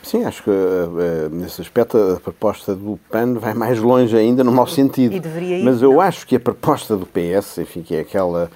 [0.03, 4.51] Sim, acho que uh, nesse aspecto a proposta do PAN vai mais longe ainda no
[4.51, 5.15] mau sentido.
[5.15, 6.01] E deveria ir, Mas eu não.
[6.01, 8.51] acho que a proposta do PS, enfim, que é aquela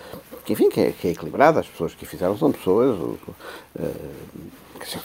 [0.46, 3.18] que, enfim, que é, que é equilibrada, as pessoas que a fizeram são pessoas uh,
[4.78, 4.98] que,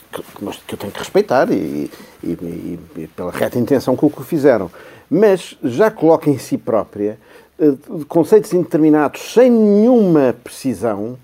[0.67, 1.89] que, eu tenho que respeitar e,
[2.23, 4.69] e, e, pela reta intenção com o que fizeram.
[5.09, 7.17] Mas já coloca em si própria
[7.59, 11.17] uh, conceitos indeterminados sem nenhuma precisão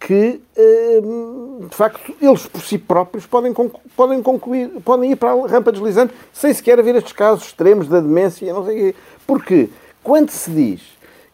[0.00, 3.52] que, ehm, de facto, eles por si próprios podem,
[3.94, 8.00] podem concluir, podem ir para a rampa deslizante sem sequer haver estes casos extremos da
[8.00, 8.94] demência, não sei quê.
[9.26, 9.68] Porque
[10.02, 10.80] quando se diz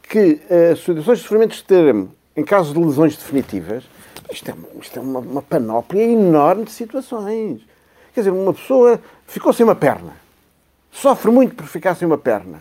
[0.03, 0.41] que
[0.73, 3.85] as situações de sofrimento extremo, em casos de lesões definitivas,
[4.33, 7.61] isto é, isto é uma, uma panóplia enorme de situações.
[8.13, 10.17] Quer dizer, uma pessoa ficou sem uma perna,
[10.91, 12.61] sofre muito por ficar sem uma perna.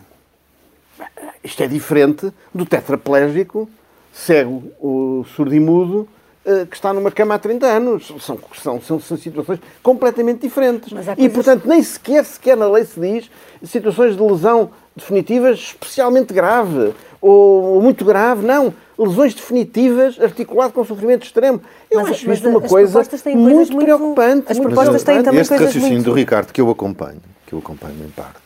[1.42, 3.68] Isto é diferente do tetraplégico
[4.16, 6.08] cego o surdo-mudo
[6.44, 8.06] eh, que está numa cama há 30 anos.
[8.06, 10.90] São, são, são, são situações completamente diferentes.
[11.18, 13.30] E, portanto, nem sequer, sequer na lei se diz
[13.62, 18.46] situações de lesão definitivas especialmente grave ou, ou muito grave.
[18.46, 18.72] Não.
[18.98, 21.60] Lesões definitivas articulado com sofrimento extremo.
[21.90, 23.02] Eu mas, acho isto uma coisa
[23.34, 24.52] muito, muito preocupante.
[24.52, 26.10] As propostas têm também este coisas raciocínio muito...
[26.10, 28.38] do Ricardo, que eu acompanho, que eu acompanho em parte,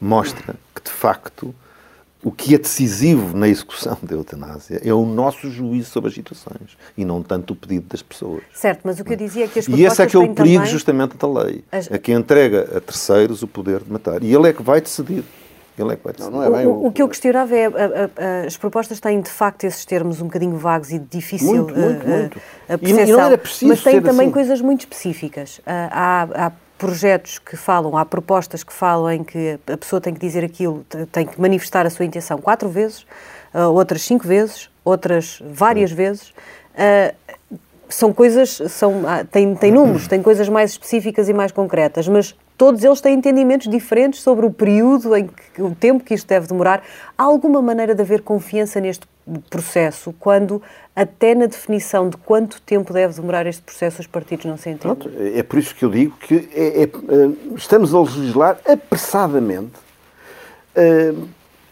[0.00, 1.54] mostra que, de facto,
[2.26, 6.76] o que é decisivo na execução da eutanásia é o nosso juízo sobre as situações
[6.98, 8.42] e não tanto o pedido das pessoas.
[8.52, 10.34] Certo, mas o que eu dizia é que as E esse é que é o
[10.34, 10.72] perigo também...
[10.72, 11.88] justamente da lei, as...
[11.88, 14.24] é que entrega a terceiros o poder de matar.
[14.24, 15.22] E ele é que vai decidir.
[15.78, 16.32] Ele é que vai decidir.
[16.32, 19.20] Não, não é o, o, que eu questionava é, a, a, a, as propostas têm
[19.20, 22.40] de facto esses termos um bocadinho vagos e difícil muito, muito, a, muito.
[22.68, 24.32] a percepção, e, e não era preciso mas tem também assim.
[24.32, 25.58] coisas muito específicas.
[25.58, 25.62] Uh,
[25.92, 30.20] há, há projetos que falam, há propostas que falam em que a pessoa tem que
[30.20, 33.06] dizer aquilo, tem que manifestar a sua intenção quatro vezes,
[33.54, 36.30] uh, outras cinco vezes, outras várias vezes.
[36.74, 37.14] Uh,
[37.88, 42.34] são coisas, são, uh, tem, tem números, tem coisas mais específicas e mais concretas, mas
[42.58, 46.46] todos eles têm entendimentos diferentes sobre o período, em que, o tempo que isto deve
[46.46, 46.82] demorar.
[47.16, 49.06] Há alguma maneira de haver confiança neste
[49.50, 50.62] processo quando
[50.94, 54.96] até na definição de quanto tempo deve demorar este processo os partidos não se entendem?
[54.96, 56.88] Pronto, é por isso que eu digo que é, é, é
[57.56, 59.74] estamos a legislar apressadamente
[60.76, 61.28] uh,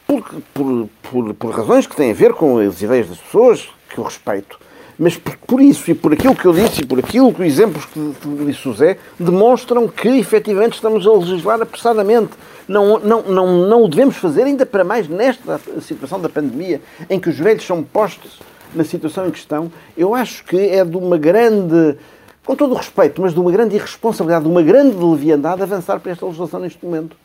[0.06, 3.98] por, por, por, por, razões que têm a ver com as ideias das pessoas, que
[3.98, 4.58] eu respeito,
[4.98, 7.84] mas por, isso e por aquilo que eu disse e por aquilo que os exemplos
[7.86, 12.32] que, que disse o Zé demonstram que efetivamente estamos a legislar apressadamente.
[12.66, 16.80] Não, não, não, não o devemos fazer, ainda para mais nesta situação da pandemia,
[17.10, 18.40] em que os velhos são postos
[18.74, 21.96] na situação em questão, eu acho que é de uma grande,
[22.44, 26.12] com todo o respeito, mas de uma grande irresponsabilidade, de uma grande leviandade avançar para
[26.12, 27.16] esta legislação neste momento.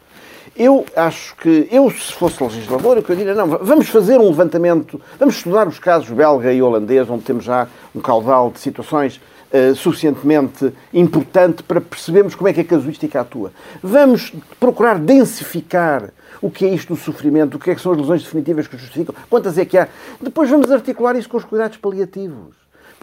[0.60, 5.38] Eu acho que, eu se fosse legislador, eu diria, não, vamos fazer um levantamento, vamos
[5.38, 9.22] estudar os casos belga e holandês, onde temos já um caudal de situações
[9.54, 13.54] uh, suficientemente importante para percebermos como é que a casuística atua.
[13.82, 16.10] Vamos procurar densificar
[16.42, 18.78] o que é isto do sofrimento, o que, é que são as lesões definitivas que
[18.78, 19.88] justificam, quantas é que há.
[20.20, 22.54] Depois vamos articular isso com os cuidados paliativos.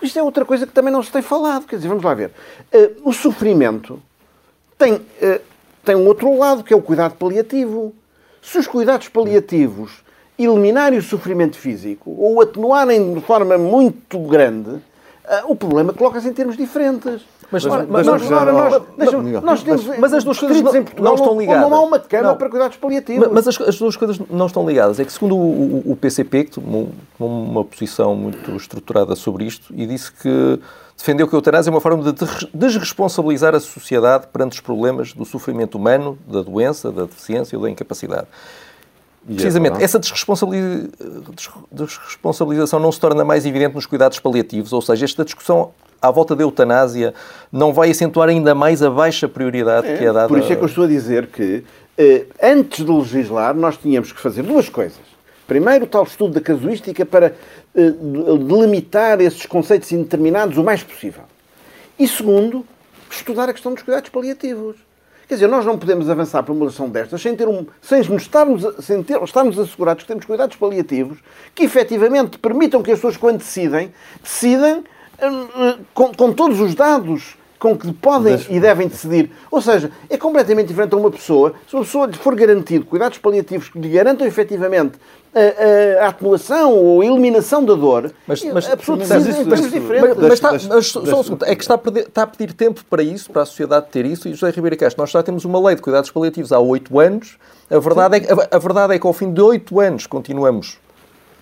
[0.02, 1.64] Isto é outra coisa que também não se tem falado.
[1.66, 2.30] Quer dizer, vamos lá ver.
[2.70, 3.98] Uh, o sofrimento
[4.76, 5.40] tem, uh,
[5.86, 7.94] tem um outro lado, que é o cuidado paliativo.
[8.42, 10.04] Se os cuidados paliativos
[10.36, 14.82] eliminarem o sofrimento físico ou atenuarem de forma muito grande, uh,
[15.46, 17.22] o problema coloca-se em termos diferentes.
[17.50, 21.04] Mas, mas, mas, nós, ora, nós, deixa, nós temos mas, as duas coisas não, Portugal,
[21.04, 21.70] não estão ligadas.
[21.70, 22.36] Não há uma cama não.
[22.36, 23.28] para cuidados paliativos.
[23.30, 24.98] Mas, as, as, duas coisas não estão ligadas.
[24.98, 29.72] É que, segundo o, o, o PCP, que tomou uma posição muito estruturada sobre isto,
[29.74, 30.58] e disse que
[30.96, 32.12] defendeu que a eutanásia é uma forma de
[32.52, 37.70] desresponsabilizar a sociedade perante os problemas do sofrimento humano, da doença, da deficiência ou da
[37.70, 38.26] incapacidade.
[39.28, 45.24] É Precisamente, essa desresponsabilização não se torna mais evidente nos cuidados paliativos, ou seja, esta
[45.24, 47.14] discussão à volta da eutanásia
[47.50, 50.28] não vai acentuar ainda mais a baixa prioridade é, que é dada...
[50.28, 51.64] Por isso é que eu estou a dizer que,
[51.98, 55.16] eh, antes de legislar, nós tínhamos que fazer duas coisas.
[55.46, 57.34] Primeiro, o tal estudo da casuística para
[57.74, 57.90] eh,
[58.46, 61.22] delimitar esses conceitos indeterminados o mais possível.
[61.98, 62.64] E segundo,
[63.10, 64.76] estudar a questão dos cuidados paliativos.
[65.28, 68.62] Quer dizer, nós não podemos avançar para uma legislação destas sem, ter um, sem, estarmos,
[68.84, 71.18] sem ter, estarmos assegurados que temos cuidados paliativos
[71.52, 74.84] que efetivamente permitam que as pessoas, quando decidem, decidem
[75.94, 79.30] com, com todos os dados com que podem e devem decidir.
[79.50, 83.18] Ou seja, é completamente diferente a uma pessoa, se uma pessoa lhe for garantido cuidados
[83.18, 84.98] paliativos que lhe garantam efetivamente
[85.34, 89.70] a, a, atenuação ou a eliminação da dor, mas, mas, a pessoa decide em termos
[89.70, 90.16] diferentes.
[90.16, 92.82] Mas, está, mas só um segundo, é que está a, perder, está a, pedir tempo
[92.88, 95.60] para isso, para a sociedade ter isso, e José Ribeiro Castro, nós já temos uma
[95.60, 97.36] lei de cuidados paliativos há oito anos,
[97.70, 100.78] a verdade, é, a, a verdade é que ao fim de oito anos continuamos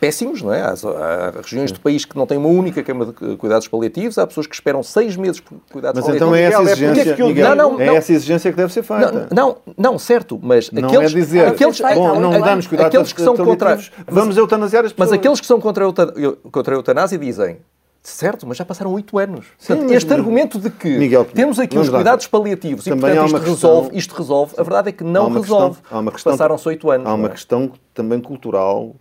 [0.05, 0.61] péssimos, não é?
[0.61, 4.27] Há, há regiões do país que não têm uma única cama de cuidados paliativos, há
[4.27, 6.31] pessoas que esperam seis meses por cuidados mas paliativos.
[6.31, 8.83] Mas então é essa exigência, é, Miguel, não, não, é essa exigência que deve ser
[8.83, 9.29] feita.
[9.31, 11.13] Não, não, não certo, mas não aqueles...
[11.13, 15.11] é dizer, aqueles, bom, não damos cuidados aqueles que são contra, vamos eutanasiar as pessoas.
[15.11, 17.59] Mas aqueles que são contra a, contra a eutanásia dizem,
[18.07, 19.47] Certo, mas já passaram oito anos.
[19.57, 23.39] Sim, Portanto, este argumento de que Miguel, temos aqui os cuidados paliativos e, portanto, isto,
[23.39, 25.79] resolve, isto resolve, a verdade é que não resolve.
[26.23, 27.07] Passaram-se oito anos.
[27.07, 27.31] Há uma é?
[27.31, 28.95] questão também cultural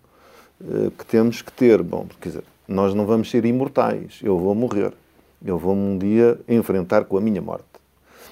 [0.98, 1.82] que temos que ter.
[1.82, 4.20] Bom, quer dizer, nós não vamos ser imortais.
[4.22, 4.92] Eu vou morrer.
[5.44, 7.64] Eu vou um dia enfrentar com a minha morte.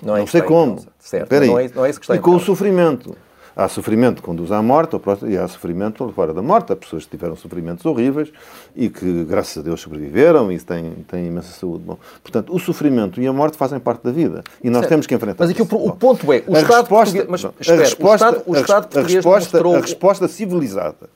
[0.02, 0.84] Não, é não sei como.
[0.98, 3.14] Certo, não é, não é isso que está E com o sofrimento.
[3.54, 4.96] Há sofrimento que conduz à morte,
[5.28, 6.72] e há sofrimento fora da morte.
[6.72, 8.32] Há pessoas que tiveram sofrimentos horríveis
[8.74, 11.84] e que, graças a Deus, sobreviveram e têm, têm imensa saúde.
[11.84, 14.88] Bom, portanto, o sofrimento e a morte fazem parte da vida e nós certo.
[14.88, 17.76] temos que enfrentar Mas aqui o, o, ponto é, o a Estado resposta, mas, espera,
[17.76, 21.10] a resposta, o Estado, o Estado a, resposta, a resposta civilizada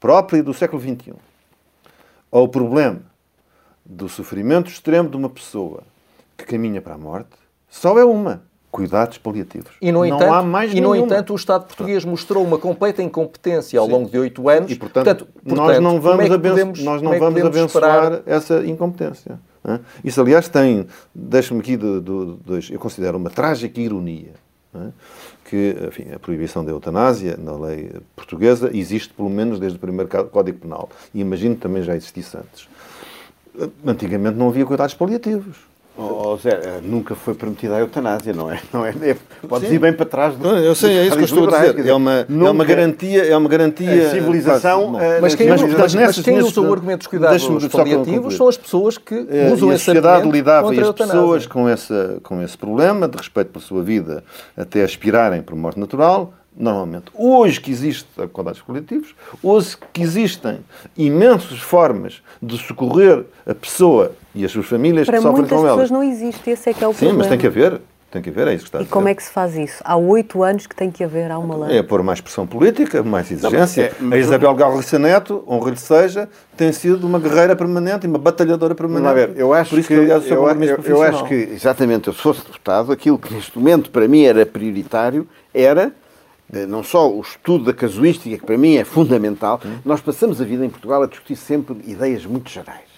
[0.00, 1.14] própria do século XXI
[2.32, 3.02] ao problema
[3.84, 5.82] do sofrimento extremo de uma pessoa
[6.36, 7.36] que caminha para a morte,
[7.68, 8.48] só é uma.
[8.70, 9.72] Cuidados paliativos.
[9.82, 13.02] E, no, não entanto, há mais e no entanto, o Estado português mostrou uma completa
[13.02, 13.92] incompetência ao Sim.
[13.92, 14.70] longo de oito anos.
[14.70, 18.22] E, portanto, portanto, nós não vamos, é podemos, nós não é vamos abençoar esperar?
[18.26, 19.40] essa incompetência.
[20.04, 24.34] Isso, aliás, tem, deixa-me aqui, de, de, de, eu considero uma trágica ironia
[25.50, 30.08] que enfim, a proibição da eutanásia na lei portuguesa existe pelo menos desde o primeiro
[30.28, 30.88] Código Penal.
[31.12, 32.68] E imagino que também já existisse antes.
[33.84, 35.56] Antigamente não havia cuidados paliativos.
[36.30, 38.60] Oh, Zé, nunca foi permitida a eutanásia, não é?
[38.72, 39.16] Não é, é
[39.48, 40.36] Podes ir bem para trás.
[40.36, 41.88] Do, eu sei, é isso que eu estou a dizer.
[41.88, 43.24] É uma, nunca, é uma garantia.
[43.26, 44.92] É uma garantia a civilização.
[44.92, 48.56] Quase, mas quem, mas, mas, mas quem usa o argumento dos cuidados paliativos são as
[48.56, 53.16] pessoas que usam a sociedade lidava e as pessoas com, essa, com esse problema de
[53.16, 54.22] respeito pela sua vida
[54.56, 57.06] até aspirarem por morte natural normalmente.
[57.14, 60.58] Hoje que existem cuidados coletivos, hoje que existem
[60.96, 65.62] imensas formas de socorrer a pessoa e as suas famílias Para que sofrem com elas.
[65.62, 67.12] Para muitas pessoas não existe, esse é que é o Sim, problema.
[67.12, 67.80] Sim, mas tem que haver.
[68.10, 69.80] Tem que haver, é isso que está E como é que se faz isso?
[69.84, 71.78] Há oito anos que tem que haver, há uma lei.
[71.78, 73.94] É pôr mais pressão política, mais exigência.
[74.00, 78.18] Não, é, a Isabel Galriça Neto, honra-lhe seja, tem sido uma guerreira permanente e uma
[78.18, 79.06] batalhadora permanente.
[79.06, 82.08] Não, ver, eu acho Por isso que, que aliás, eu, eu, eu acho que, exatamente,
[82.08, 85.92] eu se fosse deputado, aquilo que neste momento para mim era prioritário era
[86.68, 89.78] não só o estudo da casuística, que para mim é fundamental, hum.
[89.84, 92.90] nós passamos a vida em Portugal a discutir sempre ideias muito gerais.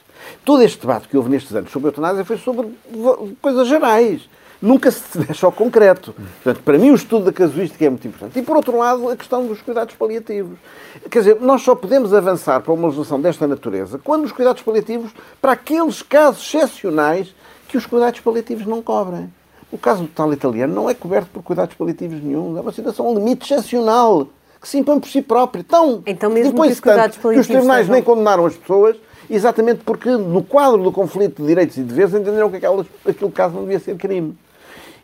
[0.45, 2.69] Todo este debate que houve nestes anos sobre a eutanásia foi sobre
[3.41, 4.29] coisas gerais.
[4.61, 6.15] Nunca se deixa ao concreto.
[6.43, 8.39] Portanto, para mim, o estudo da casuística é muito importante.
[8.39, 10.57] E, por outro lado, a questão dos cuidados paliativos.
[11.11, 15.11] Quer dizer, nós só podemos avançar para uma legislação desta natureza quando os cuidados paliativos,
[15.41, 17.35] para aqueles casos excepcionais
[17.67, 19.33] que os cuidados paliativos não cobrem.
[19.73, 22.59] O caso do tal italiano não é coberto por cuidados paliativos nenhum.
[22.59, 24.29] É uma situação um limite excepcional
[24.61, 25.63] que se impõe por si próprio.
[25.67, 27.95] Então, então mesmo depois que tanto, que os tribunais sejam...
[27.95, 28.97] nem condenaram as pessoas
[29.31, 33.55] exatamente porque, no quadro do conflito de direitos e deveres, entenderam que aquelas, aquele caso
[33.55, 34.37] não devia ser crime.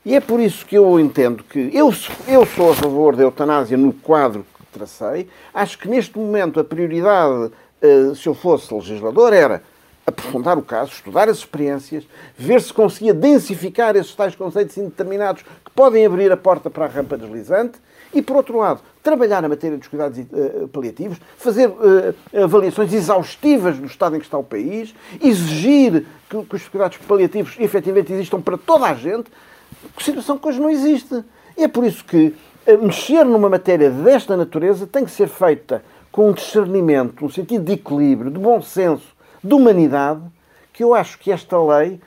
[0.05, 1.93] E é por isso que eu entendo que eu,
[2.27, 5.29] eu sou a favor da eutanásia no quadro que tracei.
[5.53, 7.51] Acho que neste momento a prioridade,
[7.81, 9.63] eh, se eu fosse legislador, era
[10.09, 12.05] aprofundar o caso, estudar as experiências,
[12.37, 16.89] ver se conseguia densificar esses tais conceitos indeterminados que podem abrir a porta para a
[16.89, 17.79] rampa deslizante
[18.13, 23.79] e, por outro lado, trabalhar na matéria dos cuidados uh, paliativos, fazer uh, avaliações exaustivas
[23.79, 28.41] do estado em que está o país, exigir que, que os cuidados paliativos efetivamente existam
[28.41, 29.31] para toda a gente,
[30.01, 31.23] situação que hoje não existe.
[31.57, 32.35] E é por isso que
[32.67, 37.65] uh, mexer numa matéria desta natureza tem que ser feita com um discernimento, um sentido
[37.65, 40.23] de equilíbrio, de bom senso, de humanidade,
[40.73, 42.01] que eu acho que esta lei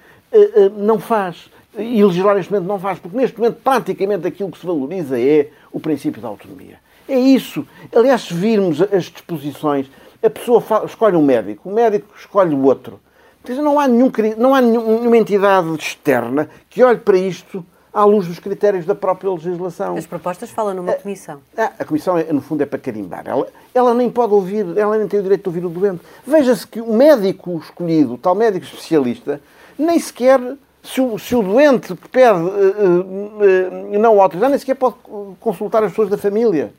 [0.78, 4.66] não faz e legislar neste momento não faz, porque neste momento praticamente aquilo que se
[4.66, 6.80] valoriza é o princípio da autonomia.
[7.08, 7.66] É isso.
[7.96, 9.90] Aliás, se virmos as disposições,
[10.24, 13.00] a pessoa escolhe um médico, o médico escolhe o outro.
[13.48, 18.40] Não há, nenhum, não há nenhuma entidade externa que olhe para isto à luz dos
[18.40, 19.96] critérios da própria legislação.
[19.96, 21.40] As propostas falam numa comissão.
[21.58, 23.24] A, a comissão, no fundo, é para carimbar.
[23.26, 26.02] Ela, ela nem pode ouvir, ela nem tem o direito de ouvir o doente.
[26.26, 29.42] Veja-se que o médico escolhido, o tal médico especialista,
[29.78, 30.40] nem sequer
[30.84, 34.96] se o, se o doente pede uh, uh, uh, não autorizar, nem sequer pode
[35.40, 36.74] consultar as pessoas da família.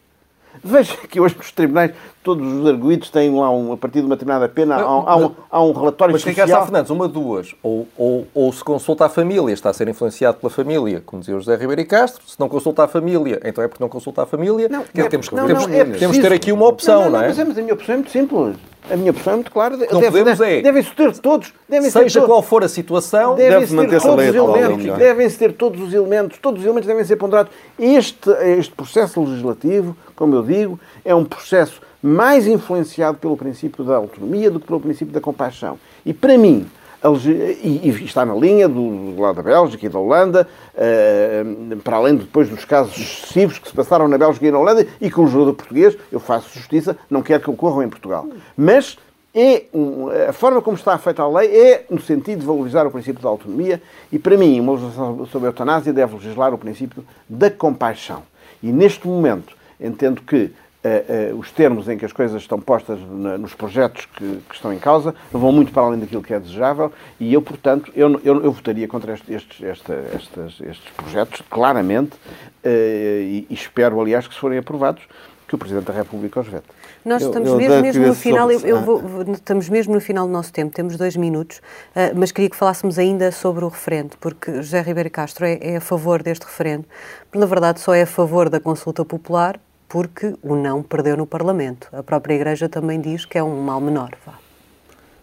[0.63, 1.93] Veja que hoje nos tribunais
[2.23, 5.31] todos os arguídos têm lá, um, a partir de uma determinada pena, há, há, um,
[5.51, 6.47] há um relatório mas social...
[6.47, 7.55] Mas tem Fernandes, uma duas.
[7.63, 11.37] Ou, ou, ou se consulta a família, está a ser influenciado pela família, como dizia
[11.37, 12.23] o José Ribeiro e Castro.
[12.27, 14.69] Se não consulta a família, então é porque não consulta a família.
[14.69, 17.25] Não, é, temos, não, temos, não, é temos ter aqui uma opção, não, não, não
[17.25, 17.29] é?
[17.29, 18.57] Mas a minha opção é muito simples.
[18.91, 19.77] A minha opção é muito clara.
[19.77, 20.61] Não deve, podemos é...
[20.61, 21.53] Devem-se ter todos...
[21.69, 25.81] Devem Seja ter qual for a situação, deve manter-se a lei elementos, Devem-se ter todos
[25.81, 27.53] os elementos, todos os elementos devem ser ponderados.
[27.79, 33.97] Este, este processo legislativo, como eu digo, é um processo mais influenciado pelo princípio da
[33.97, 35.79] autonomia do que pelo princípio da compaixão.
[36.05, 36.67] E para mim,
[37.63, 42.17] e, está na linha do, do, lado da Bélgica e da Holanda, uh, para além
[42.17, 45.21] de, depois dos casos excessivos que se passaram na Bélgica e na Holanda e que
[45.21, 48.27] o jogador português, eu faço justiça, não quero que ocorram em Portugal.
[48.57, 48.97] Mas
[49.35, 52.91] é um, a forma como está feita a lei é no sentido de valorizar o
[52.91, 57.05] princípio da autonomia e, para mim, uma legislação sobre a eutanásia deve legislar o princípio
[57.29, 58.23] da compaixão.
[58.63, 60.53] E, neste momento, entendo que
[60.85, 64.55] uh, uh, os termos em que as coisas estão postas na, nos projetos que, que,
[64.55, 68.21] estão em causa vão muito para além daquilo que é desejável e eu, portanto, eu,
[68.25, 74.01] eu, eu votaria contra estes, estes, esta, estes, estes projetos, claramente, uh, e, e, espero,
[74.01, 75.03] aliás, que se forem aprovados,
[75.47, 76.65] que o Presidente da República os vete.
[77.05, 79.03] Nós estamos eu, eu mesmo, mesmo no final, eu, eu vou,
[79.33, 82.99] estamos mesmo no final do nosso tempo, temos dois minutos, uh, mas queria que falássemos
[82.99, 86.85] ainda sobre o referendo, porque José Ribeiro Castro é, é a favor deste referendo,
[87.31, 89.61] mas na verdade só é a favor da consulta popular
[89.93, 91.87] porque o não perdeu no Parlamento.
[91.93, 94.17] A própria Igreja também diz que é um mal menor.
[94.25, 94.33] Vá.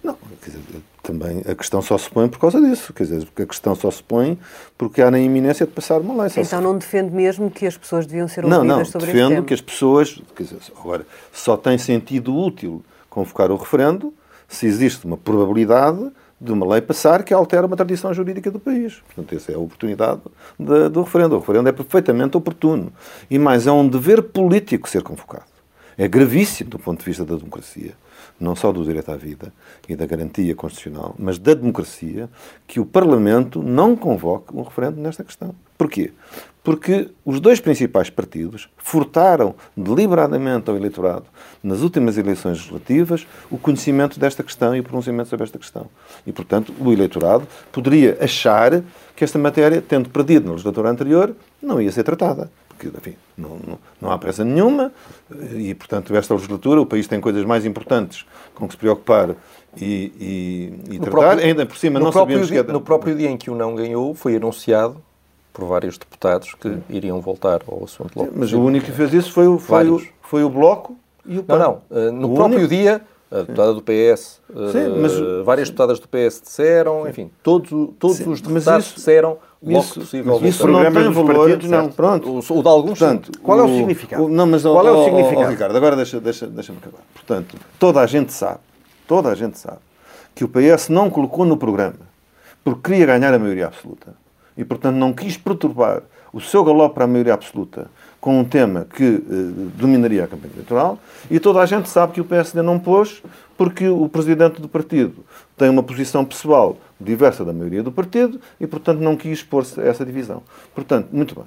[0.04, 0.62] Não, quer dizer,
[1.02, 2.94] também a questão só se põe por causa disso.
[2.94, 4.38] Quer dizer, a questão só se põe
[4.78, 6.32] porque há na iminência de passar uma lei.
[6.38, 9.34] Então não defende mesmo que as pessoas deviam ser ouvidas não, não, sobre defendo este
[9.34, 9.48] tema?
[9.48, 10.22] que as pessoas...
[10.38, 11.04] Dizer, agora,
[11.34, 14.14] só tem sentido útil convocar o referendo
[14.48, 19.02] se existe uma probabilidade de uma lei passar que altera uma tradição jurídica do país.
[19.08, 20.22] Portanto, essa é a oportunidade
[20.58, 21.36] de, do referendo.
[21.36, 22.92] O referendo é perfeitamente oportuno.
[23.30, 25.46] E mais, é um dever político ser convocado.
[25.98, 27.94] É gravíssimo do ponto de vista da democracia
[28.40, 29.52] não só do direito à vida
[29.88, 32.30] e da garantia constitucional, mas da democracia,
[32.66, 35.54] que o Parlamento não convoque um referendo nesta questão.
[35.78, 36.12] Porquê?
[36.64, 41.26] Porque os dois principais partidos furtaram deliberadamente ao eleitorado,
[41.64, 45.88] nas últimas eleições legislativas, o conhecimento desta questão e o pronunciamento sobre esta questão.
[46.28, 48.84] E, portanto, o eleitorado poderia achar
[49.16, 52.50] que esta matéria, tendo perdido na legislatura anterior, não ia ser tratada
[52.80, 54.92] porque, enfim, não, não, não, há pressa nenhuma
[55.52, 59.36] e, portanto, esta legislatura, o país tem coisas mais importantes com que se preocupar
[59.78, 61.12] e, e, e tratar.
[61.12, 62.72] Próprio, Ainda por cima, não sabíamos dia, que...
[62.72, 65.04] No próprio dia em que o não ganhou, foi anunciado
[65.54, 68.32] por vários deputados que iriam voltar ao assunto logo.
[68.36, 70.96] Mas o único que fez isso foi o, foi o, foi o Bloco
[71.26, 71.58] e o PAN.
[71.58, 71.98] Não, não.
[71.98, 72.74] Eh, no o próprio único...
[72.74, 74.42] dia, a deputada do PS,
[74.72, 75.46] Sim, eh, mas...
[75.46, 77.70] várias deputadas do PS disseram, enfim, todos,
[78.00, 78.96] todos Sim, os deputados isso...
[78.96, 80.40] disseram logo isso, possível.
[80.44, 81.36] Isso não tem valor.
[81.36, 81.90] Partidos, não.
[81.90, 82.30] Pronto.
[82.30, 83.00] O, o de alguns.
[83.00, 84.24] Portanto, qual é o significado?
[84.24, 85.48] O, não, mas, qual é o significado?
[85.48, 87.04] Oh, Ricardo, agora deixa-me deixa, deixa acabar.
[87.14, 88.60] Portanto, toda a gente sabe,
[89.08, 89.80] toda a gente sabe,
[90.34, 92.10] que o PS não colocou no programa
[92.64, 94.14] porque queria ganhar a maioria absoluta
[94.60, 96.04] e, portanto, não quis perturbar
[96.34, 97.90] o seu galope para a maioria absoluta
[98.20, 99.22] com um tema que eh,
[99.78, 101.00] dominaria a campanha eleitoral
[101.32, 103.24] e toda a gente sabe que o PSD não pôs
[103.58, 105.24] porque o presidente do partido
[105.58, 109.86] tem uma posição pessoal diversa da maioria do partido e, portanto, não quis expor-se a
[109.86, 110.44] essa divisão.
[110.76, 111.46] Portanto, muito bem.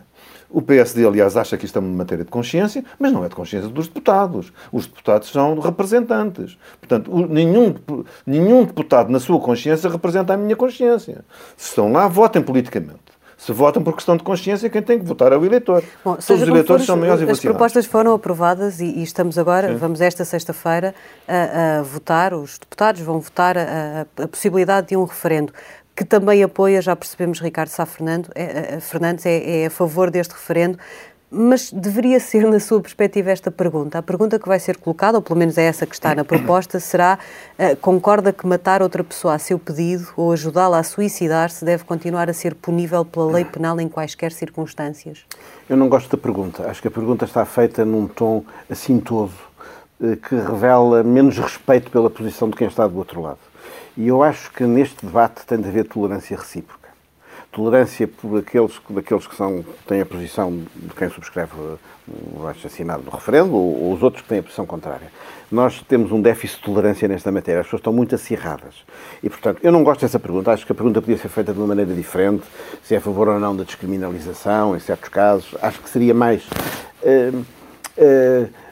[0.53, 3.35] O PSD, aliás, acha que isto é uma matéria de consciência, mas não é de
[3.35, 4.53] consciência dos deputados.
[4.71, 6.59] Os deputados são representantes.
[6.79, 7.75] Portanto, nenhum,
[8.27, 11.25] nenhum deputado, na sua consciência, representa a minha consciência.
[11.57, 13.13] Se estão lá, votem politicamente.
[13.45, 15.83] Se votam por questão de consciência, quem tem que votar é o eleitor.
[16.05, 19.67] Bom, Todos os eleitores são maiores e As propostas foram aprovadas e, e estamos agora,
[19.67, 19.79] Sim.
[19.79, 20.95] vamos esta sexta-feira,
[21.27, 25.53] a, a, votar, os deputados vão votar a, a, possibilidade de um referendo
[25.95, 30.33] que também apoia, já percebemos, Ricardo Sá Fernando, é, Fernandes é, é a favor deste
[30.33, 30.79] referendo,
[31.31, 33.99] mas deveria ser, na sua perspectiva, esta pergunta.
[33.99, 36.79] A pergunta que vai ser colocada, ou pelo menos é essa que está na proposta,
[36.79, 37.19] será:
[37.59, 42.29] uh, concorda que matar outra pessoa a seu pedido ou ajudá-la a suicidar-se deve continuar
[42.29, 45.25] a ser punível pela lei penal em quaisquer circunstâncias?
[45.69, 46.69] Eu não gosto da pergunta.
[46.69, 49.35] Acho que a pergunta está feita num tom assintoso,
[50.01, 53.52] uh, que revela menos respeito pela posição de quem está do outro lado.
[53.97, 56.83] E eu acho que neste debate tem de haver tolerância recíproca
[57.53, 63.11] tolerância por aqueles, daqueles que são, têm a posição de quem subscreve o assinado do
[63.11, 65.09] referendo ou, ou, os outros que têm a posição contrária.
[65.51, 67.61] Nós temos um déficit de tolerância nesta matéria.
[67.61, 68.75] As pessoas estão muito acirradas.
[69.23, 70.51] E, portanto, eu não gosto dessa pergunta.
[70.51, 72.43] Acho que a pergunta podia ser feita de uma maneira diferente.
[72.83, 75.55] Se é a favor ou não da descriminalização, em certos casos.
[75.61, 76.43] Acho que seria mais...
[77.03, 77.45] Uh,
[77.99, 78.63] uh,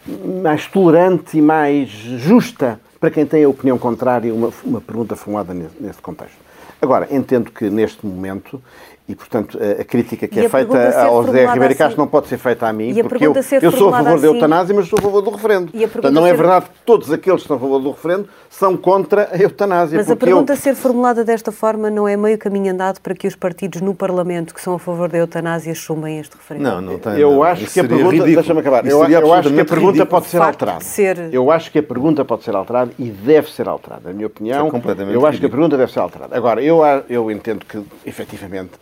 [0.43, 5.55] mais tolerante e mais justa para quem tem a opinião contrária uma, uma pergunta formulada
[5.55, 6.37] nesse, contexto.
[6.81, 8.63] Agora, entendo que neste momento
[9.09, 12.29] e, portanto, a, crítica que e é feita ao Zé Ribeiro Castro assim, não pode
[12.29, 14.99] ser feita a mim, porque eu, eu sou a favor assim, da eutanásia, mas sou
[15.01, 15.73] a favor do referendo.
[15.73, 19.29] Portanto, não é verdade que todos aqueles que estão a favor do referendo são contra
[19.33, 19.97] a eutanásia.
[19.97, 20.57] Mas a pergunta eu...
[20.57, 24.53] ser formulada desta forma não é meio caminho andado para que os partidos no Parlamento
[24.53, 26.65] que são a favor da eutanásia chumem este referendo?
[26.65, 27.17] Não, não tem.
[27.17, 27.43] Eu não.
[27.45, 28.25] acho Isso que a pergunta...
[28.25, 28.85] Deixa-me acabar.
[28.85, 30.07] Eu, eu acho que a pergunta ridículo.
[30.07, 30.81] pode ser alterada.
[30.81, 31.33] Ser...
[31.33, 34.09] Eu acho que a pergunta pode ser alterada e deve ser alterada.
[34.09, 35.39] Na minha opinião, é eu acho ridículo.
[35.39, 36.37] que a pergunta deve ser alterada.
[36.37, 38.73] Agora, eu, eu entendo que, efetivamente,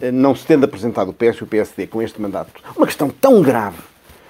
[0.00, 3.10] eh, não se tendo apresentado o PS e o PSD com este mandato, uma questão
[3.10, 3.78] tão grave,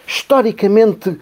[0.07, 1.19] historicamente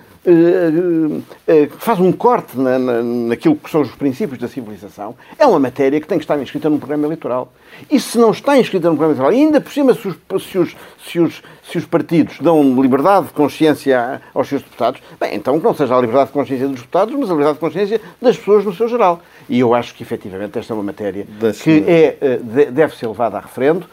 [1.78, 6.00] faz um corte na, na, naquilo que são os princípios da civilização, é uma matéria
[6.00, 7.52] que tem que estar inscrita num programa eleitoral.
[7.90, 10.76] E se não está inscrita num programa eleitoral, ainda por cima, se os, se os,
[11.06, 15.64] se os, se os partidos dão liberdade de consciência aos seus deputados, bem, então que
[15.64, 18.64] não seja a liberdade de consciência dos deputados, mas a liberdade de consciência das pessoas
[18.64, 19.20] no seu geral.
[19.48, 21.24] E eu acho que, efetivamente, esta é uma matéria
[21.62, 23.86] que é, deve ser levada a referendo.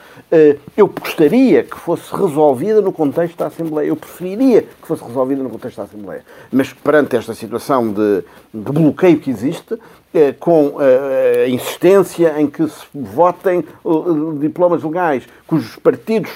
[0.75, 3.89] Eu gostaria que fosse resolvida no contexto da Assembleia.
[3.89, 6.22] Eu preferiria que fosse resolvida no contexto da Assembleia.
[6.51, 9.77] Mas perante esta situação de, de bloqueio que existe,
[10.13, 13.89] eh, com eh, a insistência em que se votem eh,
[14.37, 16.29] diplomas legais, cujos partidos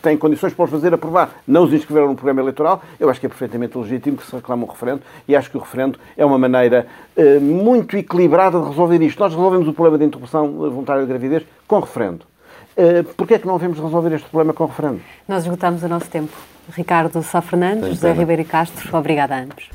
[0.00, 3.26] têm condições para os fazer aprovar, não os inscreveram no programa eleitoral, eu acho que
[3.26, 6.38] é perfeitamente legítimo que se reclame um referendo e acho que o referendo é uma
[6.38, 6.86] maneira
[7.40, 9.18] muito equilibrada de resolver isto.
[9.18, 12.27] Nós resolvemos o problema da interrupção voluntária de gravidez com referendo.
[12.78, 15.00] Uh, Porquê é que não devemos resolver este problema com referendo?
[15.26, 16.32] Nós esgotamos o nosso tempo.
[16.70, 19.68] Ricardo Sá Fernandes, José Ribeiro Castro, obrigada a ambos.